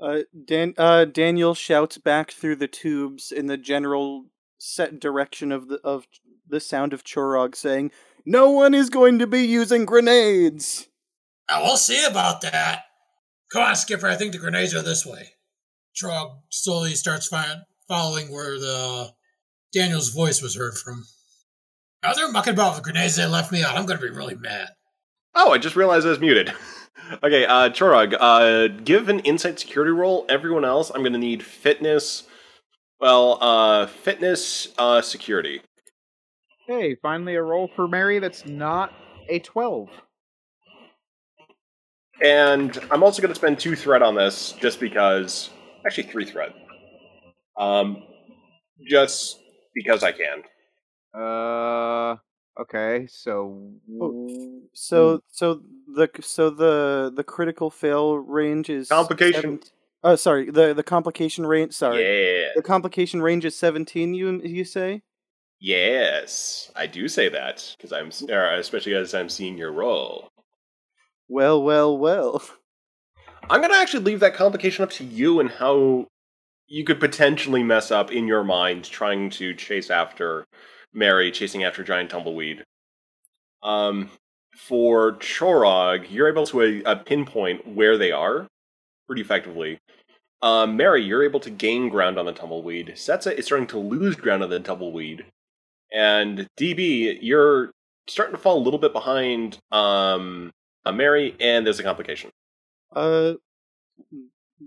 [0.00, 4.26] Uh, Dan- uh, Daniel shouts back through the tubes in the general
[4.58, 6.06] set direction of the of
[6.48, 7.90] the sound of Chorog saying,
[8.24, 10.88] "No one is going to be using grenades."
[11.48, 12.84] Oh, we'll see about that.
[13.52, 14.08] Come on, Skipper.
[14.08, 15.32] I think the grenades are this way.
[16.00, 19.12] Trog slowly starts fi- following where the
[19.72, 21.04] Daniel's voice was heard from.
[22.02, 23.16] Now they're mucking about with grenades.
[23.16, 23.76] They left me out.
[23.76, 24.68] I'm going to be really mad.
[25.34, 26.52] Oh, I just realized I was muted.
[27.22, 30.26] okay, uh, Chorog, uh, give an insight security roll.
[30.28, 32.24] Everyone else, I'm going to need fitness.
[33.00, 35.60] Well, uh, fitness, uh, security.
[36.72, 38.94] Hey, finally a roll for Mary that's not
[39.28, 39.90] a 12.
[42.22, 45.50] And I'm also going to spend two threat on this just because.
[45.84, 46.54] Actually, three threat.
[47.58, 48.04] Um,
[48.88, 49.38] just
[49.74, 50.42] because I can.
[51.14, 52.16] Uh,
[52.58, 53.72] okay, so.
[54.72, 55.60] So so
[55.94, 59.42] the so the the critical fail range is Complication.
[59.42, 59.60] seven-
[60.04, 60.50] Oh, sorry.
[60.50, 61.74] The the complication range.
[61.74, 62.02] Sorry.
[62.02, 62.48] Yeah.
[62.56, 64.14] The complication range is seventeen.
[64.14, 65.02] You you say?
[65.64, 70.28] Yes, I do say that because I'm, especially as I'm seeing your roll.
[71.28, 72.42] Well, well, well.
[73.50, 76.08] I'm going to actually leave that complication up to you and how
[76.66, 80.46] you could potentially mess up in your mind trying to chase after
[80.92, 82.64] Mary, chasing after Giant Tumbleweed.
[83.62, 84.10] Um,
[84.56, 88.48] for Chorog, you're able to uh, pinpoint where they are
[89.06, 89.78] pretty effectively.
[90.42, 92.94] Um, Mary, you're able to gain ground on the Tumbleweed.
[92.96, 95.24] Setsa is starting to lose ground on the Tumbleweed.
[95.92, 97.72] And DB, you're
[98.08, 100.50] starting to fall a little bit behind um,
[100.84, 102.30] uh, Mary, and there's a complication.
[102.94, 103.34] Uh,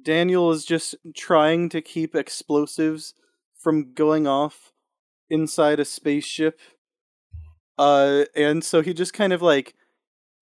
[0.04, 3.14] Daniel is just trying to keep explosives
[3.58, 4.72] from going off
[5.30, 6.60] inside a spaceship.
[7.78, 9.74] Uh, and so he just kind of like,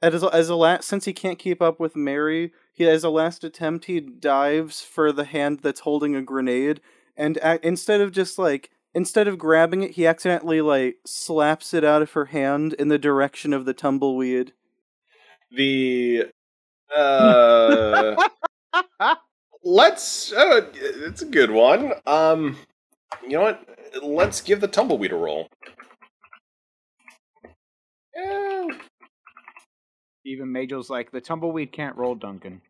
[0.02, 3.10] as a, as a last, since he can't keep up with Mary, he as a
[3.10, 6.82] last attempt he dives for the hand that's holding a grenade,
[7.16, 12.02] and instead of just like instead of grabbing it, he accidentally like slaps it out
[12.02, 14.54] of her hand in the direction of the tumbleweed.
[15.52, 16.28] The
[16.96, 18.16] uh
[19.64, 21.94] let's uh, it's a good one.
[22.06, 22.58] Um
[23.24, 23.68] you know what?
[24.02, 25.48] Let's give the tumbleweed a roll.
[28.16, 28.68] Eh,
[30.26, 32.62] Even Majo's like, the tumbleweed can't roll, Duncan.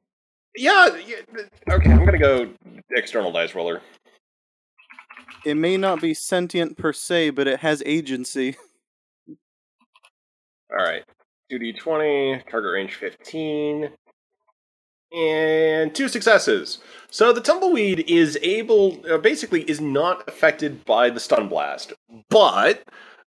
[0.55, 1.15] yeah, yeah,
[1.69, 2.49] okay, I'm gonna go
[2.91, 3.81] external dice roller.
[5.45, 8.55] It may not be sentient per se, but it has agency.
[10.71, 11.03] Alright.
[11.51, 13.89] 2d20, target range 15.
[15.15, 16.79] And two successes.
[17.11, 21.93] So the tumbleweed is able, uh, basically, is not affected by the stun blast.
[22.29, 22.83] But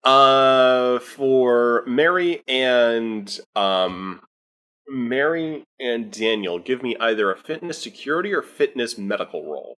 [0.05, 4.21] uh, for Mary and um,
[4.89, 9.79] Mary and Daniel, give me either a fitness security or fitness medical roll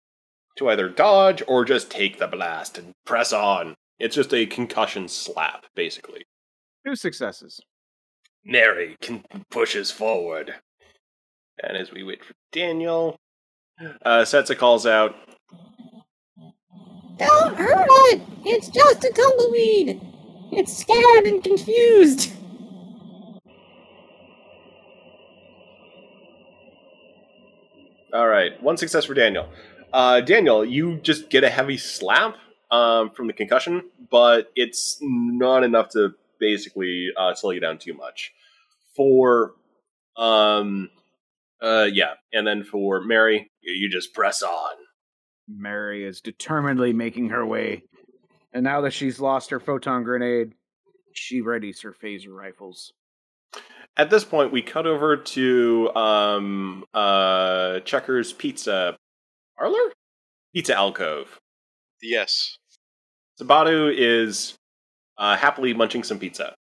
[0.61, 3.75] to either dodge or just take the blast and press on.
[3.99, 6.23] It's just a concussion slap, basically.
[6.85, 7.59] Two successes.
[8.45, 10.53] Mary can pushes forward.
[11.61, 13.17] And as we wait for Daniel,
[14.05, 15.15] uh, Setsa calls out,
[17.17, 18.21] Don't hurt it!
[18.45, 20.01] It's just a tumbleweed!
[20.51, 22.33] It's scared and confused!
[28.13, 29.47] All right, one success for Daniel.
[29.93, 32.37] Uh, Daniel, you just get a heavy slap
[32.69, 37.93] um, from the concussion, but it's not enough to basically uh, slow you down too
[37.93, 38.31] much.
[38.95, 39.53] For,
[40.15, 40.89] um,
[41.61, 44.75] uh, yeah, and then for Mary, you just press on.
[45.47, 47.83] Mary is determinedly making her way.
[48.53, 50.53] And now that she's lost her photon grenade,
[51.13, 52.93] she readies her phaser rifles.
[53.97, 58.97] At this point, we cut over to um, uh, Checkers Pizza
[59.61, 59.91] Parlor?
[60.55, 61.37] Pizza Alcove.
[62.01, 62.57] Yes.
[63.39, 64.55] Sabatu is
[65.19, 66.55] uh, happily munching some pizza.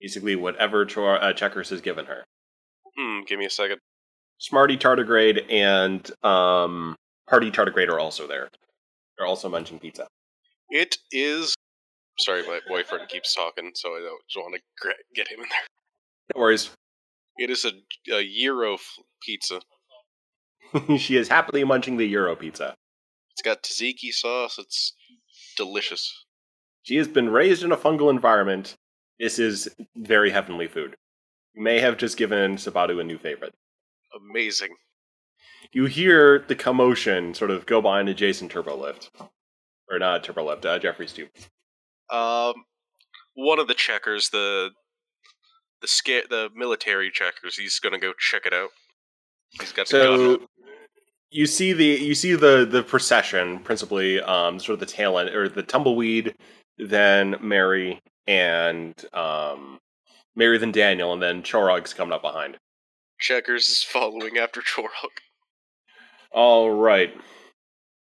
[0.00, 2.22] Basically, whatever Chor- uh, Checkers has given her.
[2.96, 3.78] Hmm, give me a second.
[4.38, 6.94] Smarty Tardigrade and um,
[7.28, 8.48] Hardy Tardigrade are also there.
[9.18, 10.06] They're also munching pizza.
[10.70, 11.52] It is.
[12.20, 16.34] Sorry, my boyfriend keeps talking, so I don't just want to get him in there.
[16.36, 16.70] No worries.
[17.38, 17.72] It is a,
[18.14, 19.60] a gyro f- pizza.
[20.98, 22.74] she is happily munching the gyro pizza.
[23.32, 24.58] It's got tzatziki sauce.
[24.58, 24.94] It's
[25.56, 26.24] delicious.
[26.82, 28.76] She has been raised in a fungal environment.
[29.18, 30.96] This is very heavenly food.
[31.54, 33.54] You may have just given Sabatu a new favorite.
[34.14, 34.76] Amazing.
[35.72, 39.10] You hear the commotion sort of go by an adjacent turbo lift.
[39.90, 41.28] Or not turbo lift, uh, Jeffries tube.
[42.10, 42.54] Um,
[43.34, 44.70] one of the checkers, the
[45.80, 48.70] the sca- the military checkers, he's gonna go check it out.
[49.60, 49.88] He's got.
[49.88, 50.48] So
[51.30, 55.30] you see the you see the the procession, principally um sort of the tail end
[55.30, 56.34] or the tumbleweed,
[56.78, 59.78] then Mary and um
[60.34, 62.58] Mary then Daniel, and then Chorog's coming up behind.
[63.18, 65.20] Checkers is following after Chorog.
[66.30, 67.14] All right.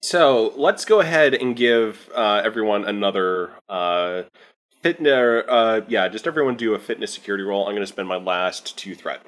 [0.03, 4.23] So let's go ahead and give uh, everyone another uh,
[4.83, 5.45] fitness.
[5.49, 7.67] Uh, yeah, just everyone do a fitness security roll.
[7.67, 9.23] I'm going to spend my last two threat.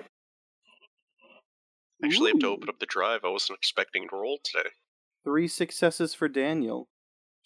[2.05, 3.21] Actually, I have to open up the drive.
[3.25, 4.71] I wasn't expecting to roll today.
[5.25, 6.89] Three successes for Daniel.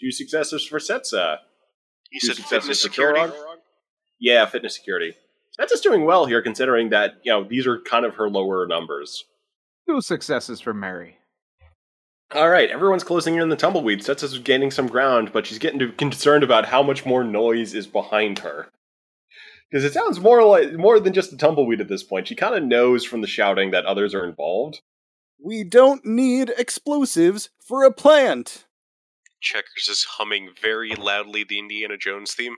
[0.01, 1.39] Two successes for Setsa.
[2.11, 3.21] You Two said successes fitness for security.
[3.21, 3.57] Chorog.
[4.21, 5.15] Yeah, fitness security.
[5.59, 9.25] Setsa's doing well here, considering that you know these are kind of her lower numbers.
[9.89, 11.19] Two successes for Mary.
[12.35, 14.01] All right, everyone's closing in on the tumbleweed.
[14.01, 18.39] Setsa's gaining some ground, but she's getting concerned about how much more noise is behind
[18.39, 18.69] her.
[19.73, 22.29] Because it sounds more like more than just a tumbleweed at this point.
[22.29, 24.83] She kind of knows from the shouting that others are involved.
[25.43, 28.67] We don't need explosives for a plant.
[29.41, 32.57] Checkers is humming very loudly the Indiana Jones theme.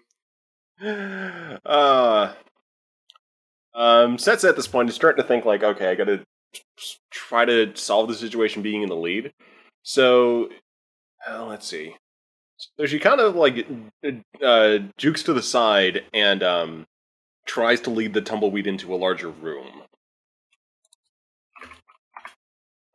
[1.65, 2.33] Uh,
[3.75, 6.25] um, Setsa at this point is starting to think like, okay, I got to
[7.11, 9.33] try to solve the situation being in the lead.
[9.83, 10.51] So,
[11.29, 11.95] uh, let's see.
[12.77, 13.67] So she kind of like
[14.45, 16.87] uh, jukes to the side and um,
[17.47, 19.83] tries to lead the tumbleweed into a larger room.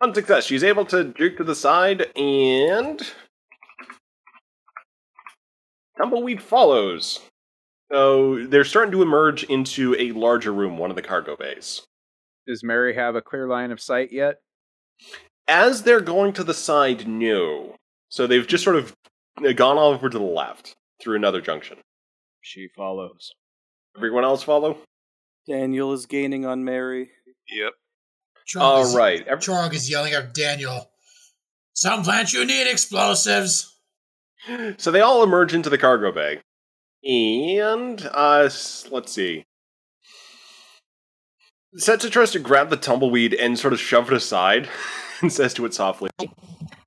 [0.01, 3.01] On success, she's able to juke to the side and
[5.97, 7.19] tumbleweed follows.
[7.91, 11.81] So they're starting to emerge into a larger room, one of the cargo bays.
[12.47, 14.35] Does Mary have a clear line of sight yet?
[15.47, 17.75] As they're going to the side, no.
[18.07, 18.95] So they've just sort of
[19.55, 21.77] gone over to the left through another junction.
[22.41, 23.31] She follows.
[23.95, 24.77] Everyone else follow?
[25.47, 27.09] Daniel is gaining on Mary.
[27.49, 27.73] Yep.
[28.53, 29.25] Chorog All is, right.
[29.27, 30.89] Every- Chorog is yelling at Daniel.
[31.73, 33.79] Some plants you need explosives.
[34.77, 36.41] so they all emerge into the cargo bay.
[37.03, 38.49] And, uh,
[38.91, 39.45] let's see.
[41.77, 44.67] Setsa tries to grab the tumbleweed and sort of shove it aside
[45.21, 46.27] and says to it softly, All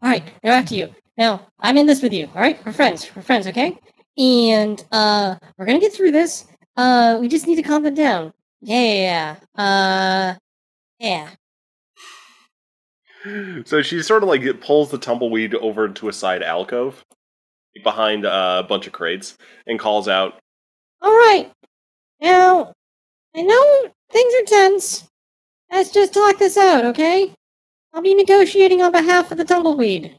[0.02, 0.94] right, now after you.
[1.16, 2.26] Now, I'm in this with you.
[2.34, 3.08] All right, we're friends.
[3.14, 3.78] We're friends, okay?
[4.18, 6.46] And uh, we're gonna get through this.
[6.76, 8.32] Uh, we just need to calm them down.
[8.60, 9.36] Yeah.
[9.56, 10.34] Uh,
[10.98, 11.30] yeah.
[13.64, 17.04] So she sort of like pulls the tumbleweed over to a side alcove
[17.84, 20.40] behind a bunch of crates and calls out,
[21.00, 21.50] All right.
[22.20, 22.72] Now,
[23.34, 25.08] I know things are tense.
[25.70, 27.32] Let's just talk this out, okay?
[27.94, 30.18] I'll be negotiating on behalf of the tumbleweed.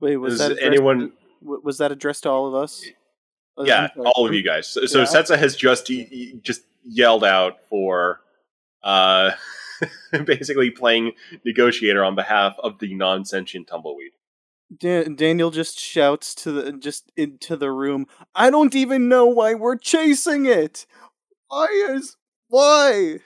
[0.00, 2.84] Wait, was Does that addressed, anyone- w- Was that addressed to all of us?
[3.58, 5.04] "Yeah, I'm all of you guys." So, so Yeah.
[5.06, 8.20] Setsa has just y- y- just yelled out for
[8.84, 9.32] uh,
[10.24, 11.12] basically playing
[11.44, 14.12] negotiator on behalf of the non-sentient tumbleweed.
[14.76, 18.06] Da- Daniel just shouts to the just into the room.
[18.34, 20.86] I don't even know why we're chasing it.
[21.48, 22.16] Why is
[22.48, 23.18] why?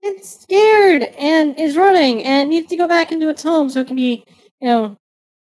[0.00, 3.86] It's scared and is running and needs to go back into its home so it
[3.86, 4.24] can be,
[4.60, 4.96] you know,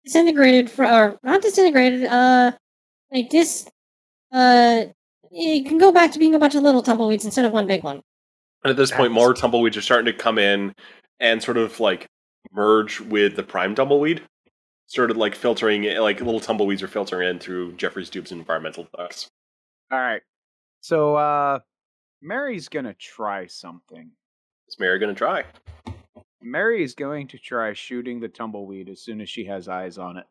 [0.03, 2.51] disintegrated for or not disintegrated, uh
[3.11, 3.67] like dis
[4.31, 4.85] uh
[5.31, 7.83] it can go back to being a bunch of little tumbleweeds instead of one big
[7.83, 8.01] one.
[8.63, 10.73] And at this point, more tumbleweeds are starting to come in
[11.19, 12.07] and sort of like
[12.51, 14.21] merge with the prime tumbleweed.
[14.87, 19.27] Started like filtering, like little tumbleweeds are filtering in through Jeffries tubes and environmental ducts.
[19.91, 20.21] All right.
[20.81, 21.59] So, uh,
[22.21, 24.11] Mary's gonna try something.
[24.67, 25.19] Is Mary going to
[26.43, 26.75] try?
[26.75, 30.25] is going to try shooting the tumbleweed as soon as she has eyes on it.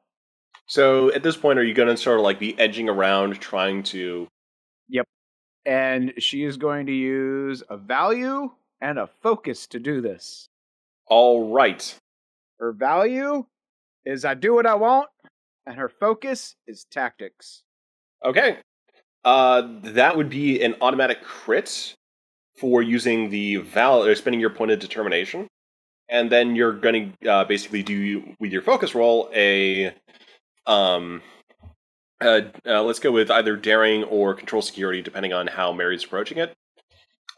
[0.67, 3.83] So at this point, are you going to sort of like be edging around, trying
[3.85, 4.29] to?
[4.89, 5.07] Yep.
[5.67, 8.51] And she is going to use a value
[8.81, 10.49] and a focus to do this.
[11.07, 11.95] All right.
[12.59, 13.45] Her value
[14.05, 15.09] is I do what I want,
[15.67, 17.63] and her focus is tactics.
[18.25, 18.59] Okay.
[19.25, 21.95] Uh, that would be an automatic crit
[22.57, 25.47] for using the val or spending your point of determination,
[26.09, 29.95] and then you're going to uh, basically do with your focus roll a
[30.67, 31.23] um.
[32.21, 36.39] Uh, uh, let's go with either daring or control security, depending on how Mary's approaching
[36.39, 36.55] it.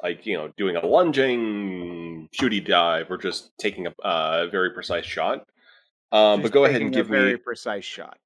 [0.02, 5.06] Like you know, doing a lunging, shooty dive, or just taking a uh, very precise
[5.06, 5.46] shot.
[6.12, 8.18] Um, but go ahead and taking a give very me precise shot.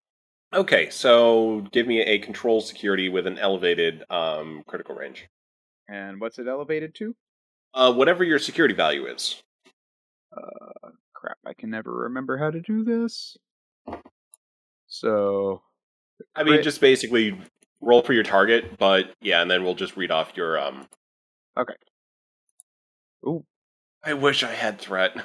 [0.55, 5.28] Okay, so give me a control security with an elevated um, critical range.
[5.89, 7.14] And what's it elevated to?
[7.74, 9.43] Uh, whatever your security value is.
[10.37, 13.37] Uh, crap, I can never remember how to do this.
[14.87, 15.62] So,
[16.35, 17.39] I mean, just basically
[17.81, 20.87] roll for your target, but yeah, and then we'll just read off your um.
[21.57, 21.74] Okay.
[23.26, 23.45] Ooh.
[24.05, 25.16] I wish I had threat.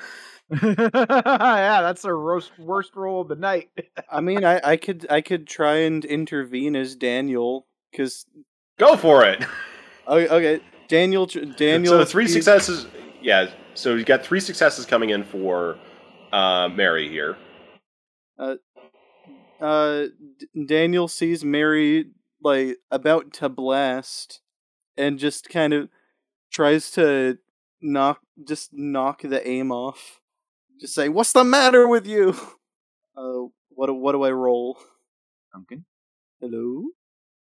[0.49, 3.69] yeah, that's the worst, worst roll of the night.
[4.11, 8.25] I mean, I, I could I could try and intervene as Daniel because
[8.77, 9.43] Go for it.
[10.07, 12.85] okay, okay Daniel Daniel so three successes.
[13.23, 13.49] Yeah.
[13.73, 15.77] So you got three successes coming in for
[16.31, 17.37] uh, Mary here.
[18.37, 20.05] uh
[20.39, 22.07] D- Daniel sees Mary
[22.41, 24.41] like about to blast
[24.97, 25.89] and just kind of
[26.51, 27.37] tries to
[27.81, 30.19] knock just knock the aim off.
[30.81, 32.35] Just say, "What's the matter with you?"
[33.15, 34.79] Uh what do- what do I roll?
[35.53, 35.85] Duncan?
[36.41, 36.85] Hello?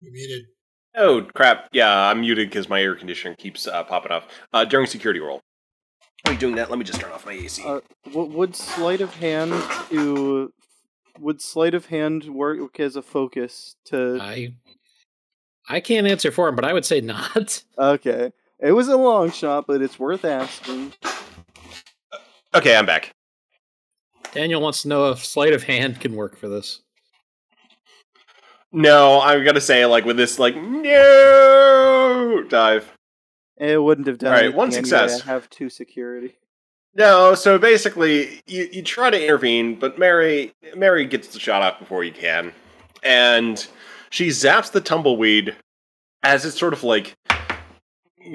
[0.01, 0.45] You muted.
[0.93, 1.69] Oh crap!
[1.71, 5.39] Yeah, I'm muted because my air conditioner keeps uh, popping off uh, during security roll.
[6.23, 7.61] While you're doing that, let me just turn off my AC.
[7.65, 7.81] Uh,
[8.13, 9.51] would sleight of hand
[9.89, 10.53] to
[11.19, 14.53] would sleight of hand work as a focus to I
[15.69, 17.63] I can't answer for him, but I would say not.
[17.77, 18.31] Okay.
[18.59, 20.93] It was a long shot, but it's worth asking.
[22.53, 23.13] okay, I'm back.
[24.31, 26.81] Daniel wants to know if sleight of hand can work for this.
[28.71, 32.89] No, I'm gonna say like with this like no dive.
[33.63, 35.21] It wouldn't have done All right, one success.
[35.21, 36.35] I have two security.
[36.95, 41.79] No, so basically you, you try to intervene, but Mary Mary gets the shot off
[41.79, 42.51] before you can,
[43.03, 43.65] and
[44.09, 45.55] she zaps the tumbleweed
[46.23, 47.15] as it's sort of like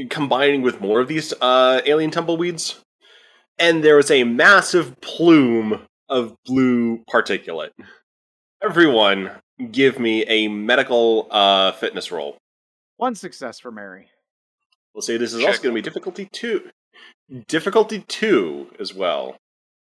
[0.08, 2.80] combining with more of these uh, alien tumbleweeds,
[3.58, 7.72] and there is a massive plume of blue particulate.
[8.62, 9.30] Everyone,
[9.70, 12.38] give me a medical uh, fitness roll.
[12.96, 14.08] One success for Mary.
[14.94, 15.48] We'll say this is Check.
[15.48, 16.70] also going to be difficulty two.
[17.46, 19.36] Difficulty two as well.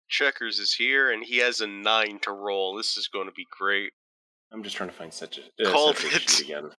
[0.10, 2.76] Checkers is here, and he has a nine to roll.
[2.76, 3.92] This is going to be great.
[4.52, 6.30] I'm just trying to find such a uh, Called such a it.
[6.30, 6.70] sheet again.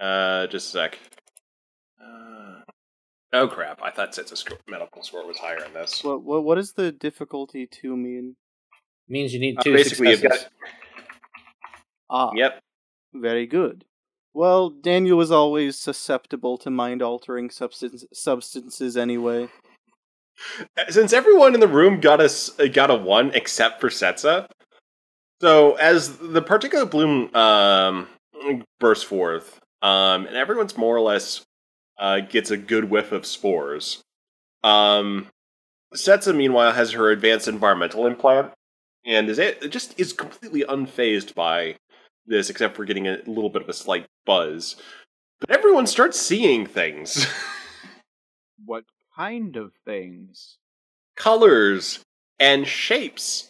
[0.00, 0.98] Uh, just a sec.
[2.02, 2.60] Uh,
[3.34, 3.80] oh crap!
[3.82, 6.02] I thought Set's sc- medical score was higher in this.
[6.02, 8.36] What what what does the difficulty two mean?
[9.08, 10.48] means you need Uh, two basically, you've got
[12.10, 12.60] Ah, yep.
[13.14, 13.84] very good.
[14.34, 19.48] Well, Daniel was always susceptible to mind altering substance, substances anyway.
[20.88, 24.48] Since everyone in the room got a uh, got a one except for Setsa,
[25.40, 28.08] so as the particular bloom um,
[28.80, 31.42] bursts forth, um, and everyone's more or less
[31.98, 34.02] uh, gets a good whiff of spores.
[34.64, 35.26] Um,
[35.94, 38.52] Setsa, meanwhile, has her advanced environmental implant,
[39.04, 41.76] and is it just is completely unfazed by
[42.26, 44.76] this, except for getting a little bit of a slight buzz.
[45.40, 47.26] But everyone starts seeing things.
[48.64, 48.84] What
[49.16, 50.56] kind of things?
[51.16, 52.00] colors
[52.38, 53.48] and shapes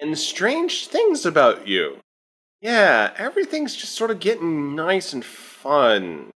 [0.00, 1.98] and strange things about you.
[2.60, 6.30] Yeah, everything's just sort of getting nice and fun.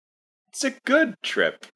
[0.48, 1.66] It's a good trip.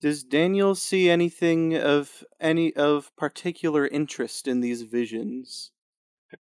[0.00, 5.70] Does Daniel see anything of any of particular interest in these visions?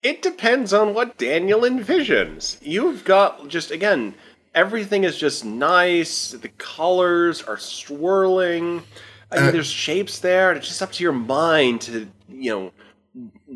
[0.03, 2.57] It depends on what Daniel envisions.
[2.63, 4.15] You've got just again,
[4.55, 6.33] everything is just nice.
[6.33, 8.83] The colors are swirling.
[9.31, 10.53] I mean, Uh, there's shapes there.
[10.53, 12.73] It's just up to your mind to, you know,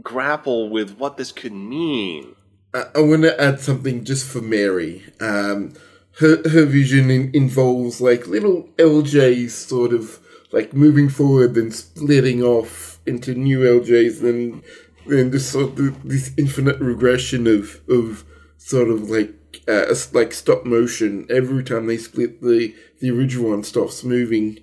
[0.02, 2.34] grapple with what this could mean.
[2.74, 5.02] I, I want to add something just for Mary.
[5.20, 5.72] Um,
[6.20, 10.20] her her vision in, involves like little LJs, sort of
[10.52, 14.62] like moving forward and splitting off into new LJs, and
[15.06, 18.24] then this sort of this infinite regression of of
[18.56, 19.34] sort of like
[19.68, 21.26] uh, like stop motion.
[21.30, 24.58] Every time they split, the the original one stops moving,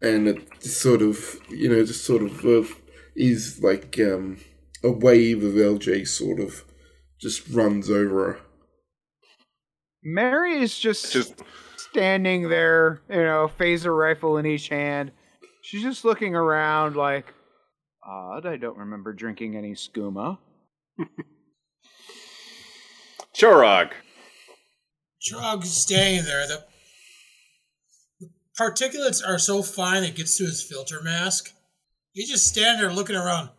[0.00, 2.64] and it just sort of you know just sort of uh,
[3.16, 4.38] is like um,
[4.82, 6.64] a wave of LJ sort of
[7.20, 8.40] just runs over her.
[10.02, 11.42] Mary is just, Just
[11.76, 15.12] standing there, you know, phaser rifle in each hand.
[15.62, 17.34] She's just looking around like,
[18.02, 20.38] odd, I don't remember drinking any skooma.
[23.34, 23.92] Chorog.
[25.22, 26.46] Drug staying there.
[26.46, 26.64] The,
[28.20, 31.52] the particulates are so fine it gets to his filter mask.
[32.12, 33.50] He just stand there looking around.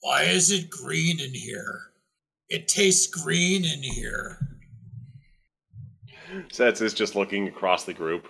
[0.00, 1.92] Why is it green in here?
[2.48, 4.38] It tastes green in here.
[6.50, 8.28] Sets is just looking across the group.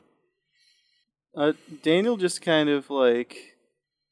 [1.37, 1.53] Uh,
[1.83, 3.37] Daniel just kind of like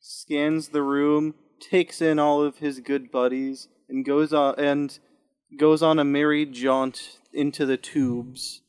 [0.01, 4.99] scans the room, takes in all of his good buddies, and goes on and
[5.57, 8.63] goes on a merry jaunt into the tubes.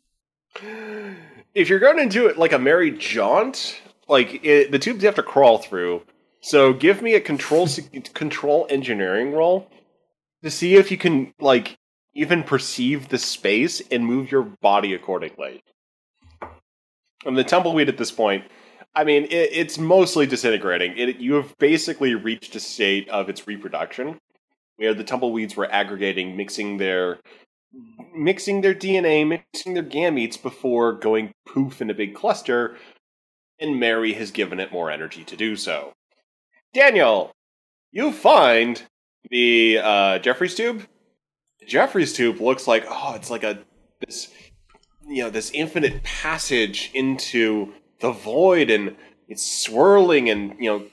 [1.53, 5.07] If you're going to do it like a merry jaunt, like it, the tubes you
[5.07, 6.03] have to crawl through.
[6.41, 7.67] So give me a control
[8.13, 9.69] control engineering roll
[10.43, 11.77] to see if you can like
[12.13, 15.63] even perceive the space and move your body accordingly.
[17.25, 18.45] And the tumbleweed at this point,
[18.95, 20.97] I mean, it, it's mostly disintegrating.
[20.97, 24.19] It, you have basically reached a state of its reproduction
[24.77, 27.19] where the tumbleweeds were aggregating, mixing their
[28.15, 32.75] mixing their DNA, mixing their gametes before going poof in a big cluster,
[33.59, 35.93] and Mary has given it more energy to do so.
[36.73, 37.31] Daniel,
[37.91, 38.83] you find
[39.29, 40.87] the uh, Jeffries tube.
[41.67, 43.59] Jeffries tube looks like oh, it's like a
[43.99, 44.29] this
[45.07, 48.95] you know this infinite passage into the void, and
[49.27, 50.85] it's swirling and you know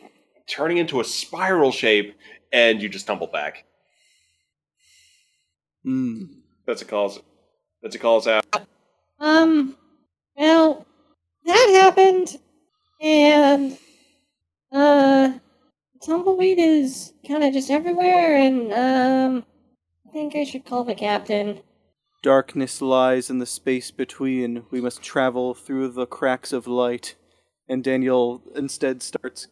[0.47, 2.17] turning into a spiral shape,
[2.53, 3.65] and you just tumble back.
[5.85, 6.25] Hmm.
[6.67, 7.21] That's a calls.
[7.83, 8.45] That's a calls out.
[9.21, 9.77] Um,
[10.37, 10.85] well,
[11.45, 12.37] that happened,
[13.01, 13.79] and
[14.73, 15.33] uh,
[16.03, 19.45] tumbleweed is kind of just everywhere, and um,
[20.09, 21.61] I think I should call the captain.
[22.23, 24.65] Darkness lies in the space between.
[24.71, 27.15] We must travel through the cracks of light.
[27.69, 29.49] And Daniel instead starts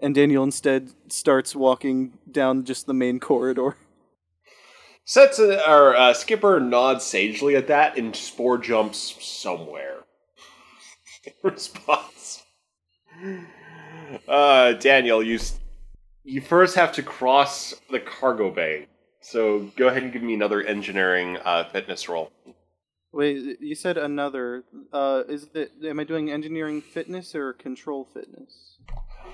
[0.00, 3.76] and Daniel instead starts walking down just the main corridor.
[5.04, 10.04] Sets our uh, Skipper nods sagely at that and spore jumps somewhere.
[11.24, 12.44] In response,
[14.28, 15.38] uh, Daniel, you
[16.24, 18.86] you first have to cross the cargo bay.
[19.30, 22.32] So go ahead and give me another engineering uh, fitness roll.
[23.12, 24.64] Wait, you said another.
[24.90, 25.72] Uh, is it?
[25.84, 28.78] Am I doing engineering fitness or control fitness?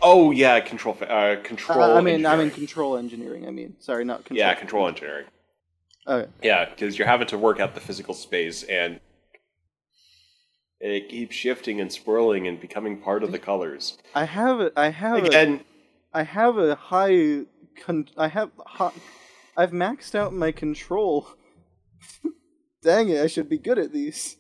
[0.03, 1.81] Oh yeah, control uh, control.
[1.81, 3.47] Uh, I mean, I mean control engineering.
[3.47, 4.39] I mean, sorry, not control.
[4.39, 5.27] yeah, control engineering.
[6.09, 6.31] Okay.
[6.43, 8.99] Yeah, because you're having to work out the physical space, and
[10.81, 13.97] it keeps shifting and swirling and becoming part of the colors.
[14.13, 14.61] I have.
[14.61, 15.23] A, I have.
[15.23, 15.61] A, Again,
[16.13, 17.43] I have a high.
[17.85, 18.51] Con- I have.
[18.67, 18.91] High,
[19.57, 21.29] I've maxed out my control.
[22.83, 23.23] Dang it!
[23.23, 24.37] I should be good at these.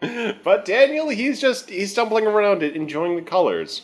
[0.44, 3.82] but Daniel, he's just he's stumbling around it, enjoying the colors.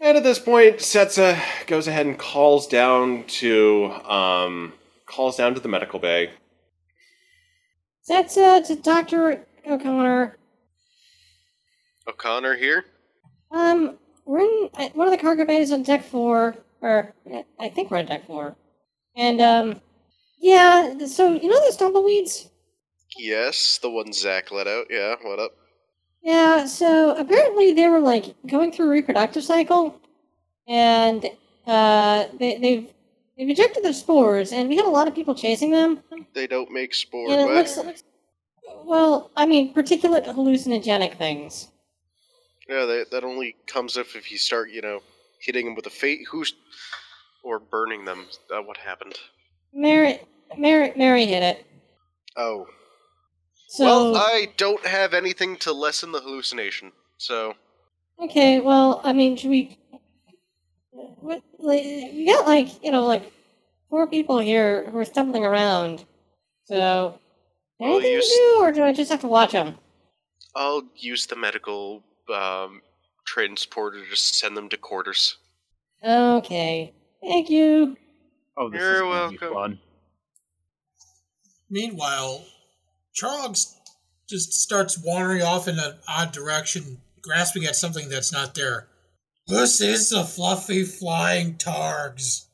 [0.00, 4.72] And at this point, Setsa goes ahead and calls down to um
[5.06, 6.30] calls down to the medical bay.
[8.06, 10.38] That's uh, to Doctor O'Connor.
[12.08, 12.84] O'Connor here.
[13.50, 17.68] Um, we're in uh, one of the cargo bays on deck four, or uh, I
[17.68, 18.56] think we're on deck four.
[19.18, 19.80] And um,
[20.38, 20.96] yeah.
[21.06, 22.48] So you know those tumbleweeds?
[23.18, 24.86] Yes, the one Zach let out.
[24.88, 25.52] Yeah, what up?
[26.22, 26.64] Yeah.
[26.66, 30.00] So apparently they were like going through a reproductive cycle,
[30.68, 31.26] and
[31.66, 32.92] uh, they, they've
[33.36, 35.98] they've ejected their spores, and we had a lot of people chasing them.
[36.32, 37.32] They don't make spores.
[37.32, 38.04] And it looks, looks
[38.84, 41.68] well, I mean, particulate hallucinogenic things.
[42.68, 45.00] Yeah, that that only comes up if you start, you know,
[45.40, 46.20] hitting them with a fate.
[46.30, 46.54] Who's
[47.48, 48.26] or burning them?
[48.54, 49.14] Uh, what happened?
[49.72, 50.20] Mary,
[50.56, 51.66] Mary, Mary hit it.
[52.36, 52.66] Oh,
[53.68, 56.92] So well, I don't have anything to lessen the hallucination.
[57.16, 57.54] So
[58.22, 59.78] okay, well, I mean, should we?
[60.90, 63.32] What like, we got like you know like
[63.88, 66.04] four people here who are stumbling around.
[66.64, 67.18] So
[67.78, 69.78] Well, anything you to do, or do I just have to watch them?
[70.54, 72.02] I'll use the medical
[72.32, 72.82] um,
[73.24, 75.38] transporter to send them to quarters.
[76.04, 76.92] Okay,
[77.22, 77.96] thank you.
[78.56, 79.54] Oh, this You're is gonna be welcome.
[79.54, 79.78] fun.
[81.70, 82.44] Meanwhile,
[83.20, 83.74] Trogs
[84.28, 88.88] just starts wandering off in an odd direction, grasping at something that's not there.
[89.46, 92.46] This is the fluffy flying targs.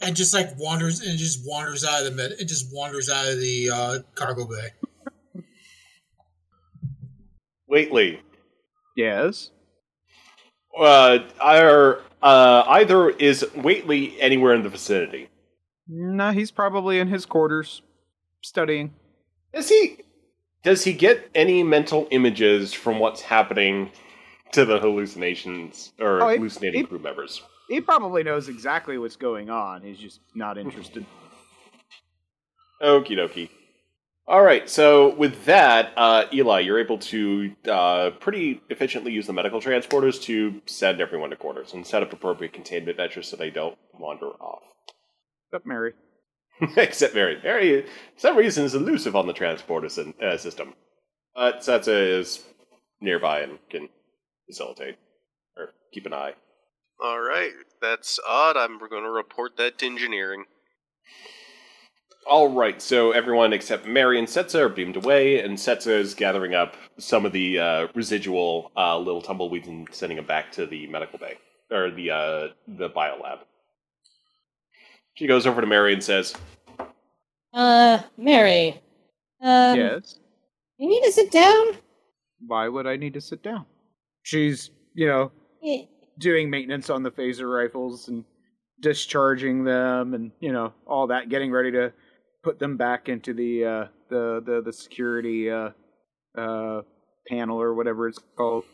[0.00, 3.28] And just like wanders and just wanders out of the med- it just wanders out
[3.28, 4.70] of the uh, cargo bay.
[7.70, 8.18] Waitley,
[8.96, 9.50] Yes.
[10.78, 15.28] Uh, are, uh, either is Waitley anywhere in the vicinity?
[15.88, 17.82] No, he's probably in his quarters,
[18.42, 18.94] studying.
[19.52, 19.98] Is he?
[20.62, 23.90] Does he get any mental images from what's happening
[24.52, 27.42] to the hallucinations or Oh, he- hallucinating he- crew members?
[27.68, 29.82] He probably knows exactly what's going on.
[29.82, 31.06] He's just not interested.
[32.82, 33.48] Okie dokie.
[34.28, 39.32] All right, so with that, uh, Eli, you're able to uh, pretty efficiently use the
[39.32, 43.50] medical transporters to send everyone to quarters and set up appropriate containment measures so they
[43.50, 44.62] don't wander off.
[45.48, 45.92] Except Mary.
[46.76, 47.40] Except Mary.
[47.42, 47.88] Mary, for
[48.20, 50.74] some reason, is elusive on the transporter syn- uh, system.
[51.34, 52.44] But Setsa is
[53.00, 53.88] nearby and can
[54.46, 54.98] facilitate
[55.56, 56.34] or keep an eye.
[57.02, 57.50] All right,
[57.80, 58.56] that's odd.
[58.56, 60.44] I'm going to report that to engineering.
[62.26, 66.54] All right, so everyone except Mary and Setsa are beamed away, and Setsa is gathering
[66.54, 70.86] up some of the uh, residual uh, little tumbleweeds and sending them back to the
[70.86, 71.36] medical bay
[71.70, 73.40] or the uh, the biolab.
[75.14, 76.34] She goes over to Mary and says,
[77.52, 78.80] Uh, Mary.
[79.42, 80.18] Um, yes.
[80.78, 81.66] You need to sit down?
[82.46, 83.66] Why would I need to sit down?
[84.22, 85.32] She's, you know,
[85.64, 85.84] Eh,
[86.18, 88.24] doing maintenance on the phaser rifles and
[88.80, 91.92] discharging them and, you know, all that, getting ready to
[92.42, 95.70] put them back into the uh the the, the security uh
[96.36, 96.82] uh
[97.28, 98.64] panel or whatever it's called.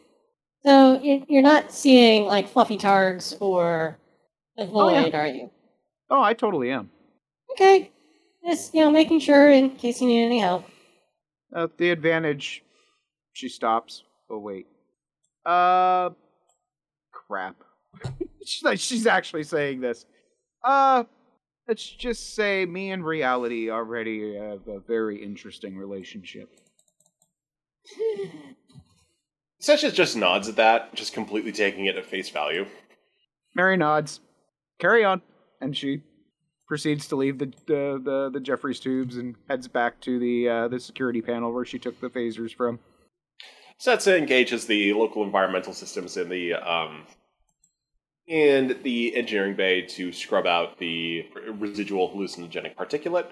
[0.65, 3.99] So you- you're not seeing like fluffy targs or
[4.57, 5.17] the Oh, yeah.
[5.21, 5.51] are you?
[6.11, 6.91] Oh, I totally am.
[7.53, 7.91] Okay.
[8.45, 10.65] Just, you know, making sure in case you need any help.
[11.55, 12.63] Uh, the advantage.
[13.35, 14.03] She stops.
[14.31, 14.67] Oh wait.
[15.47, 16.11] Uh,
[17.13, 17.57] crap.
[18.45, 20.07] she's like she's actually saying this.
[20.65, 21.05] Uh,
[21.69, 26.49] let's just say me and reality already have a very interesting relationship.
[29.63, 32.67] Setsa just nods at that, just completely taking it at face value.
[33.55, 34.21] Mary nods.
[34.79, 35.21] Carry on,
[35.61, 36.03] and she
[36.67, 40.69] proceeds to leave the the the, the Jeffries tubes and heads back to the uh,
[40.69, 42.79] the security panel where she took the phasers from.
[43.85, 47.05] Setsa engages the local environmental systems in the um,
[48.29, 51.27] in the engineering bay to scrub out the
[51.59, 53.27] residual hallucinogenic particulate,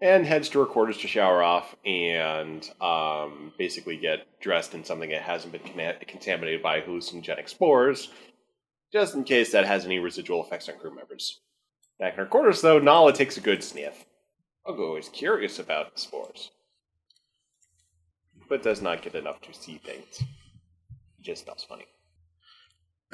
[0.00, 5.10] and heads to her quarters to shower off and um, basically get dressed in something
[5.10, 8.10] that hasn't been contaminated by hallucinogenic spores,
[8.92, 11.40] just in case that has any residual effects on crew members.
[11.98, 14.04] Back in her quarters, though, Nala takes a good sniff.
[14.66, 16.50] Ogo is curious about the spores
[18.48, 20.22] but does not get enough to see things.
[21.20, 21.86] Just smells funny.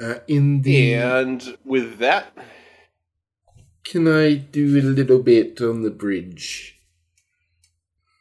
[0.03, 2.33] Uh, in the And with that,
[3.85, 6.79] can I do a little bit on the bridge?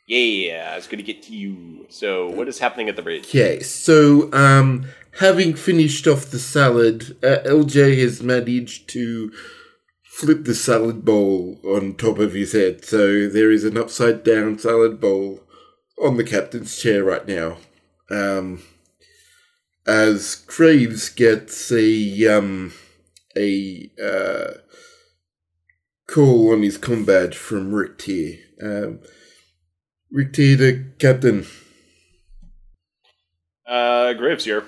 [0.07, 1.87] yeah, I was going to get to you.
[1.89, 3.25] So, what is happening at the bridge?
[3.25, 4.87] Okay, so um,
[5.19, 9.33] having finished off the salad, uh, LJ has managed to
[10.13, 12.85] flip the salad bowl on top of his head.
[12.85, 15.41] So there is an upside down salad bowl
[16.03, 17.57] on the captain's chair right now.
[18.11, 18.63] Um,
[19.87, 22.73] as Graves gets a um,
[23.37, 24.59] a uh,
[26.07, 28.39] call on his com badge from Rick Tier.
[28.63, 29.01] Um,
[30.11, 31.47] Rick Tier, the captain.
[33.67, 34.65] Uh, Graves here.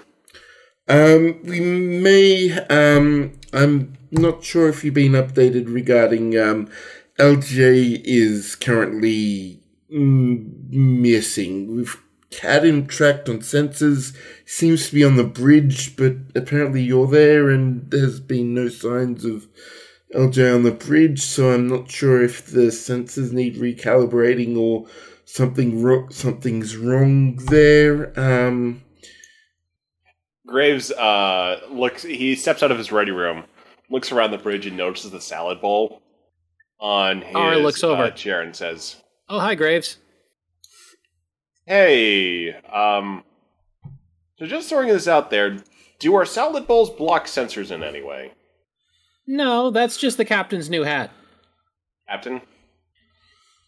[0.89, 2.53] Um, we may.
[2.71, 6.39] Um, I'm not sure if you've been updated regarding.
[6.39, 6.69] Um,
[7.19, 9.63] LJ is currently
[9.93, 11.77] mm, missing.
[11.77, 12.04] We've
[12.41, 14.17] had him tracked on sensors.
[14.47, 19.25] Seems to be on the bridge, but apparently you're there, and there's been no signs
[19.25, 19.47] of
[20.15, 21.21] LJ on the bridge.
[21.23, 24.87] So I'm not sure if the sensors need recalibrating or
[25.25, 26.11] something wrong.
[26.11, 28.19] Something's wrong there.
[28.19, 28.83] Um.
[30.47, 32.03] Graves uh, looks.
[32.03, 33.45] He steps out of his ready room,
[33.89, 36.03] looks around the bridge, and notices the salad bowl
[36.79, 38.05] on his Ari looks over.
[38.05, 38.97] uh, chair and says,
[39.29, 39.97] Oh, hi, Graves.
[41.67, 43.25] "Hey, um,
[44.39, 45.59] so just throwing this out there,
[45.99, 48.33] do our salad bowls block sensors in any way,
[49.27, 51.11] No, that's just the captain's new hat.
[52.09, 52.43] Captain?"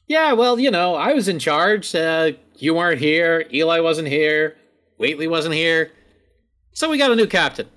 [0.09, 1.94] Yeah, well, you know, I was in charge.
[1.94, 3.44] Uh, you weren't here.
[3.52, 4.56] Eli wasn't here.
[5.01, 5.90] Waitley wasn't here.
[6.73, 7.68] So we got a new captain.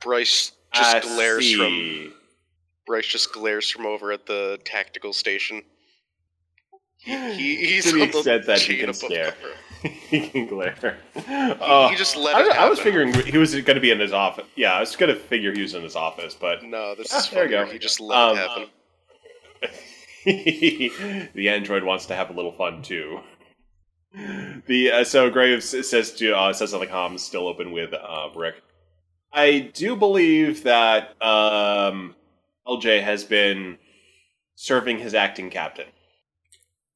[0.00, 2.12] Bryce just I glares from.
[2.86, 5.62] Bryce just glares from over at the tactical station.
[7.06, 9.34] He, he, he's to the extent that he can stare.
[9.82, 10.98] he can glare.
[11.14, 14.12] Uh, he just let I, I was figuring he was going to be in his
[14.12, 14.44] office.
[14.56, 17.18] Yeah, I was going to figure he was in his office, but No, this Ah,
[17.18, 17.64] is there you go.
[17.66, 18.68] He just let Um, it happen.
[21.34, 23.20] the android wants to have a little fun too.
[24.66, 28.30] The uh, so Graves says to uh, says on the comms still open with uh,
[28.34, 28.56] Rick.
[29.32, 32.16] I do believe that um,
[32.66, 33.78] LJ has been
[34.56, 35.86] serving his acting captain.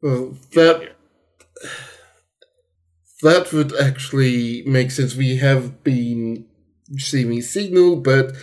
[0.02, 0.96] Well, that
[3.22, 5.14] that would actually make sense.
[5.14, 6.46] We have been
[6.90, 8.34] receiving signal, but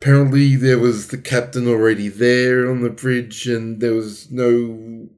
[0.00, 5.08] apparently there was the captain already there on the bridge, and there was no.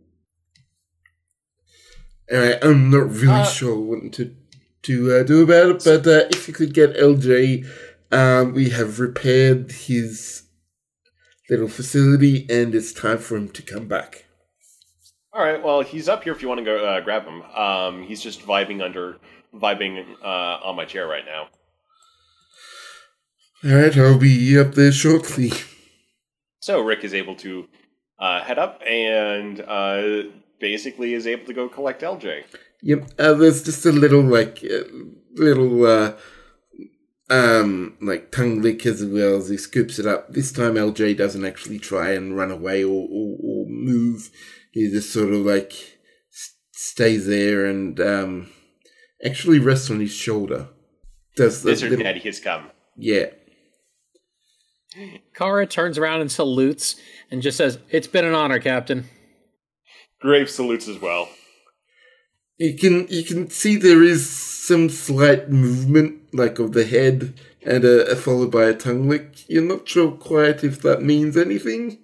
[2.33, 4.35] I, I'm not really Uh, sure what to
[4.83, 5.85] to uh, do about it.
[5.85, 7.67] But uh, if you could get LJ,
[8.13, 10.45] um, we have repaired his
[11.51, 14.27] little facility, and it's time for him to come back.
[15.33, 17.43] All right, well he's up here if you want to go uh, grab him.
[17.43, 19.19] Um, he's just vibing under
[19.55, 21.49] vibing uh, on my chair right now.
[23.63, 25.53] All right, I'll be up there shortly.
[26.61, 27.69] So Rick is able to
[28.19, 30.23] uh, head up and uh,
[30.61, 32.45] basically is able to go collect LJ.
[32.83, 33.11] Yep.
[33.19, 34.85] Uh, there's just a little like uh,
[35.35, 36.13] little uh,
[37.29, 40.33] um like tongue lick as well as he scoops it up.
[40.33, 44.31] This time LJ doesn't actually try and run away or or, or move.
[44.73, 45.73] He just sort of like
[46.33, 48.51] s- stays there and um
[49.25, 50.69] actually rests on his shoulder.
[51.37, 52.71] Does the Lizard little- Daddy has come.
[52.97, 53.27] yeah.
[55.35, 56.97] Kara turns around and salutes
[57.31, 59.05] and just says, It's been an honor, Captain.
[60.21, 61.29] Grave salutes as well.
[62.59, 67.33] You can you can see there is some slight movement, like of the head,
[67.65, 69.49] and uh, followed by a tongue lick.
[69.49, 72.00] You're not sure quite if that means anything.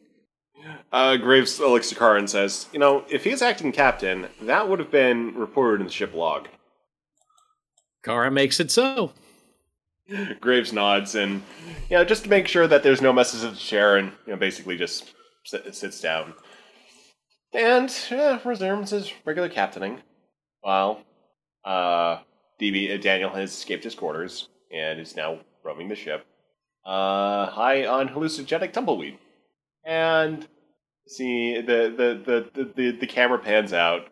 [0.92, 4.78] Uh, Graves looks to Kara and says, You know, if he's acting captain, that would
[4.78, 6.48] have been reported in the ship log.
[8.04, 9.12] Kara makes it so.
[10.40, 11.42] Graves nods and,
[11.90, 14.32] you know, just to make sure that there's no messes of the chair and, you
[14.32, 15.12] know, basically just
[15.44, 16.32] sit, sits down.
[17.52, 20.02] And, yeah, resumes his regular captaining.
[20.60, 21.00] While,
[21.64, 22.18] uh,
[22.60, 26.24] DB, uh, Daniel has escaped his quarters and is now roaming the ship.
[26.84, 29.18] Uh, high on hallucinogenic tumbleweed.
[29.84, 30.46] And,
[31.06, 34.08] see, the, the, the, the, the, camera pans out,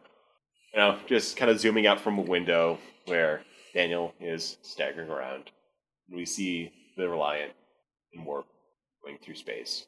[0.72, 3.42] you know, just kind of zooming out from a window where
[3.74, 5.50] Daniel is staggering around.
[6.08, 7.52] And we see the Reliant
[8.12, 8.46] in warp
[9.04, 9.86] going through space.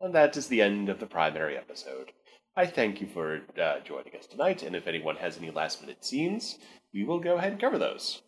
[0.00, 2.12] And that is the end of the primary episode.
[2.56, 6.04] I thank you for uh, joining us tonight, and if anyone has any last minute
[6.04, 6.58] scenes,
[6.92, 8.22] we will go ahead and cover those.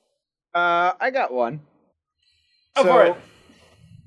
[0.54, 1.60] Uh, I got one.
[2.76, 3.16] Oh, for it.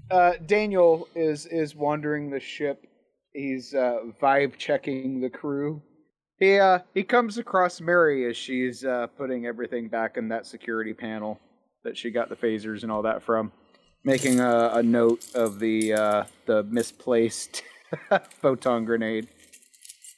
[0.10, 2.85] Uh, Daniel is is wandering the ship.
[3.34, 5.82] He's uh, vibe checking the crew.
[6.40, 10.94] He uh, he comes across Mary as she's uh, putting everything back in that security
[10.94, 11.40] panel
[11.84, 13.52] that she got the phasers and all that from,
[14.04, 17.64] making a, a note of the uh, the misplaced
[18.42, 19.28] photon grenade.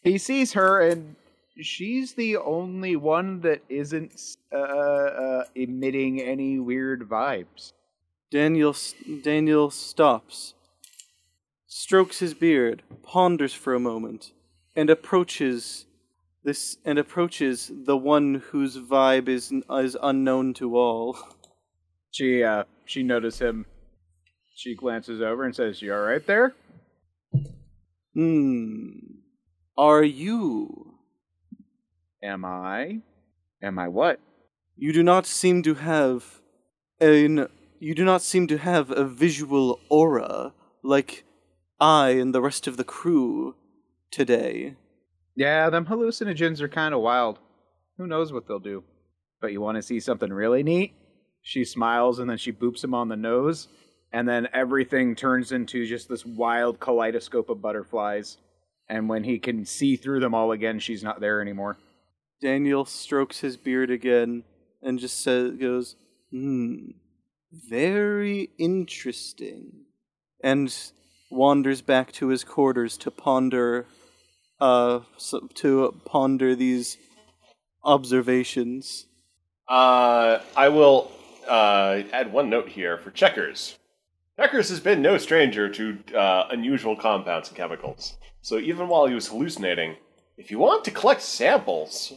[0.03, 1.15] He sees her and
[1.61, 7.73] she's the only one that isn't uh, uh, emitting any weird vibes.
[8.31, 8.75] Daniel
[9.23, 10.53] Daniel stops,
[11.67, 14.31] strokes his beard, ponders for a moment,
[14.75, 15.85] and approaches
[16.43, 21.17] this and approaches the one whose vibe is is unknown to all.
[22.11, 23.65] She uh she notices him.
[24.55, 26.53] She glances over and says, "You all right there?"
[28.13, 28.91] Hmm.
[29.77, 30.99] Are you?
[32.23, 33.01] Am I?
[33.61, 34.21] Am I what?
[34.77, 36.41] You do not seem to have
[37.01, 41.24] an you do not seem to have a visual aura like
[41.79, 43.55] I and the rest of the crew
[44.11, 44.75] today.
[45.35, 47.39] Yeah, them hallucinogens are kind of wild.
[47.97, 48.83] Who knows what they'll do?
[49.41, 50.93] But you want to see something really neat?
[51.41, 53.67] She smiles and then she boops him on the nose,
[54.11, 58.37] and then everything turns into just this wild kaleidoscope of butterflies.
[58.87, 61.77] And when he can see through them all again, she's not there anymore.
[62.41, 64.43] Daniel strokes his beard again
[64.81, 65.95] and just says goes,
[66.31, 66.91] "Hmm.
[67.51, 69.85] Very interesting."
[70.43, 70.73] And
[71.29, 73.85] wanders back to his quarters to ponder
[74.59, 76.97] uh so, to ponder these
[77.83, 79.07] observations.
[79.67, 81.11] Uh, I will
[81.47, 83.77] uh, add one note here for Checkers.
[84.39, 88.17] Checkers has been no stranger to uh, unusual compounds and chemicals.
[88.41, 89.95] So even while he was hallucinating,
[90.37, 92.13] if you want to collect samples,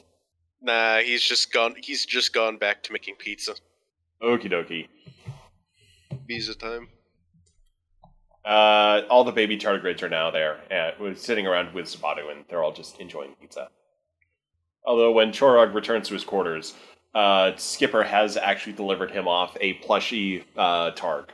[0.61, 1.75] Nah, he's just gone.
[1.81, 3.55] He's just gone back to making pizza.
[4.23, 4.89] okie dokie.
[6.27, 6.89] Visa time.
[8.45, 12.45] Uh, all the baby tardigrades are now there, and we're sitting around with Sabatu, and
[12.49, 13.69] they're all just enjoying pizza.
[14.85, 16.75] Although when Chorog returns to his quarters,
[17.15, 21.27] uh, Skipper has actually delivered him off a plushy uh, Targ.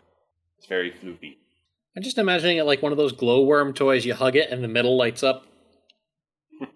[0.59, 1.37] It's very floopy.
[1.97, 4.05] I'm just imagining it like one of those glowworm toys.
[4.05, 5.47] You hug it and the middle lights up.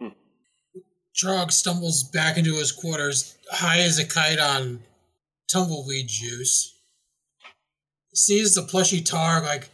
[1.16, 4.80] Trog stumbles back into his quarters, high as a kite on
[5.50, 6.78] tumbleweed juice.
[8.14, 9.70] Sees the plushy Targ like,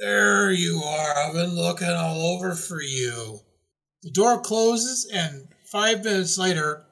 [0.00, 1.16] there you are.
[1.16, 3.40] I've been looking all over for you.
[4.02, 6.84] The door closes, and five minutes later,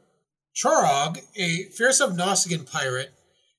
[0.55, 3.13] Chorog, a fearsome Nausicaan pirate,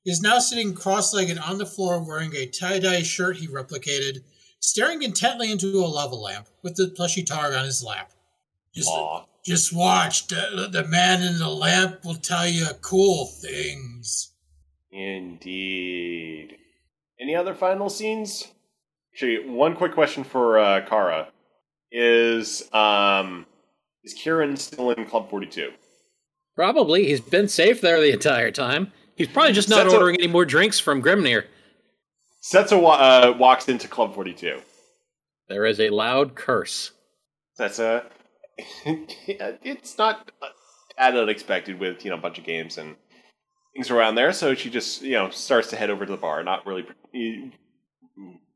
[0.05, 4.19] is now sitting cross-legged on the floor wearing a tie-dye shirt he replicated,
[4.59, 8.11] staring intently into a lava lamp with the plushy Targ on his lap.
[8.73, 9.26] Just, Aw.
[9.43, 10.27] just watch.
[10.27, 14.31] The, the man in the lamp will tell you cool things.
[14.91, 16.57] Indeed.
[17.19, 18.47] Any other final scenes?
[19.21, 21.27] Actually, one quick question for uh, Kara
[21.91, 23.45] is: um,
[24.01, 25.73] Is Kieran still in Club Forty Two?
[26.55, 27.03] Probably.
[27.03, 28.93] He's been safe there the entire time.
[29.17, 31.43] He's probably just not ordering any more drinks from Grimnir.
[32.41, 34.61] Setsa wa- uh, walks into Club Forty Two.
[35.49, 36.91] There is a loud curse.
[37.57, 38.05] That's a.
[38.85, 40.31] it's not
[40.97, 42.95] that unexpected with you know a bunch of games and
[43.75, 44.31] things around there.
[44.31, 46.85] So she just you know starts to head over to the bar, not really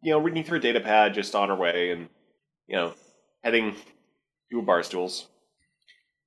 [0.03, 2.09] you know reading through a data pad, just on her way, and
[2.67, 2.93] you know
[3.43, 3.75] heading
[4.51, 5.27] to a bar stools.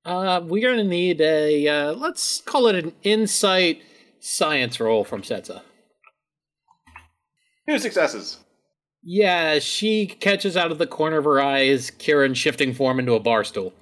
[0.03, 3.81] Uh, we're gonna need a uh, let's call it an insight
[4.19, 5.61] science roll from Setsa.
[7.69, 8.39] Two successes.
[9.03, 13.19] Yeah, she catches out of the corner of her eyes Kieran shifting form into a
[13.19, 13.73] bar stool.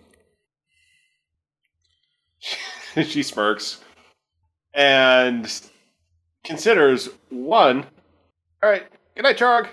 [3.04, 3.82] she smirks
[4.74, 5.62] and
[6.44, 7.86] considers one.
[8.62, 8.84] All right,
[9.16, 9.68] good night, Charg.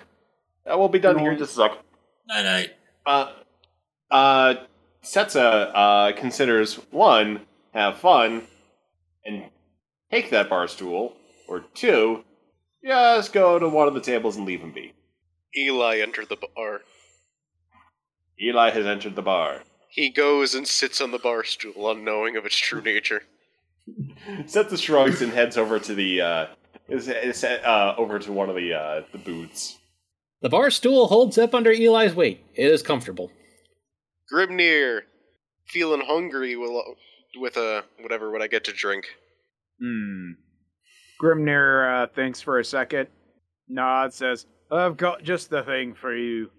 [0.70, 1.72] Uh, we'll be done here in just a sec.
[2.28, 2.70] Night night.
[3.05, 3.32] Uh,
[4.10, 4.55] uh,
[5.02, 7.40] Setsa uh, considers one,
[7.72, 8.43] have fun,
[9.24, 9.44] and
[10.10, 11.16] take that bar stool,
[11.48, 12.24] or two,
[12.84, 14.93] just go to one of the tables and leave him be.
[15.56, 16.82] Eli entered the bar.
[18.40, 19.62] Eli has entered the bar.
[19.89, 23.24] He goes and sits on the bar stool, unknowing of its true nature.
[24.44, 26.47] Setsa shrugs and heads over to the uh,
[26.89, 29.78] is, is, uh, over to one of the uh, the booths.
[30.43, 32.44] The bar stool holds up under Eli's weight.
[32.55, 33.31] It is comfortable.
[34.32, 35.02] Grimnir,
[35.69, 36.70] feeling hungry with,
[37.40, 39.06] with a whatever would I get to drink?
[39.81, 40.32] Hmm.
[41.23, 43.06] Grimnir uh, thinks for a second,
[43.69, 46.51] nods, says, I've got just the thing for you.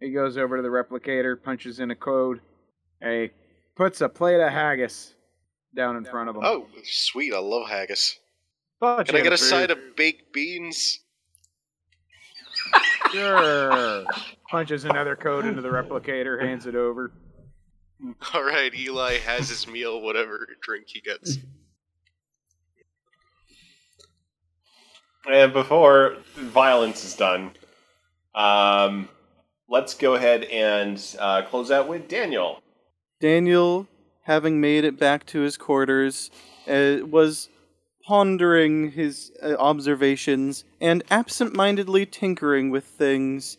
[0.00, 2.40] He goes over to the replicator, punches in a code,
[3.00, 3.30] and he
[3.74, 5.14] puts a plate of haggis
[5.74, 6.42] down in front of him.
[6.44, 7.32] Oh, sweet!
[7.34, 8.18] I love haggis.
[8.80, 9.48] Bunch Can I get a food.
[9.48, 11.00] side of baked beans?
[13.14, 14.04] Sure.
[14.50, 17.12] Punches another code into the replicator, hands it over.
[18.34, 21.38] All right, Eli has his meal, whatever drink he gets.
[25.30, 27.52] And before violence is done,
[28.34, 29.08] um,
[29.68, 32.60] let's go ahead and uh, close out with Daniel.
[33.20, 33.86] Daniel,
[34.22, 36.30] having made it back to his quarters,
[36.68, 37.48] uh, was
[38.06, 43.56] pondering his uh, observations and absent-mindedly tinkering with things.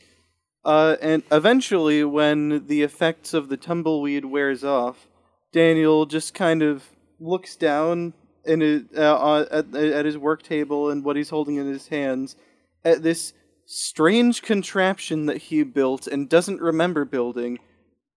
[0.63, 5.07] Uh, and eventually, when the effects of the tumbleweed wears off,
[5.51, 6.83] Daniel just kind of
[7.19, 8.13] looks down
[8.45, 12.35] in uh, at, at his work table and what he's holding in his hands
[12.83, 13.33] at this
[13.65, 17.57] strange contraption that he built and doesn't remember building,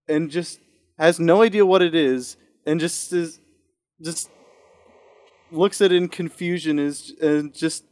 [0.07, 0.61] and just
[0.99, 2.37] has no idea what it is,
[2.67, 3.41] and just is
[4.03, 4.31] just
[5.51, 7.85] looks at it in confusion is and just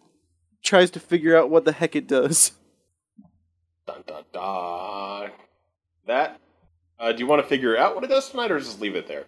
[0.62, 2.52] tries to figure out what the heck it does.
[3.86, 5.30] Dun, dun, dun.
[6.06, 6.40] That.
[6.98, 9.06] Uh, do you want to figure out what it does tonight, or just leave it
[9.06, 9.26] there?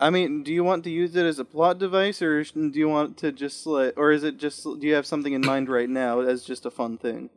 [0.00, 2.88] I mean, do you want to use it as a plot device, or do you
[2.88, 4.62] want to just like, or is it just?
[4.62, 7.30] Do you have something in mind right now as just a fun thing?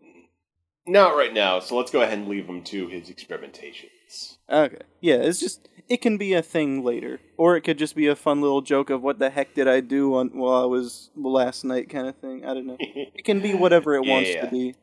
[0.85, 4.37] Not right now, so let's go ahead and leave him to his experimentations.
[4.49, 8.07] Okay, yeah, it's just it can be a thing later, or it could just be
[8.07, 11.09] a fun little joke of what the heck did I do on while I was
[11.15, 12.45] last night, kind of thing.
[12.45, 12.77] I don't know.
[13.19, 14.45] It can be whatever it Yeah, wants yeah.
[14.45, 14.75] to be.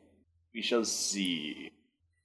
[0.53, 1.71] We shall see.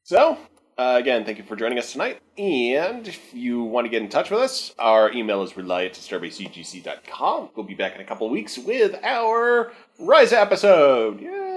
[0.02, 0.36] So,
[0.76, 2.20] uh, again, thank you for joining us tonight.
[2.36, 5.98] And if you want to get in touch with us, our email is reliant.
[6.10, 11.20] We'll be back in a couple of weeks with our Risa episode.
[11.20, 11.53] Yay!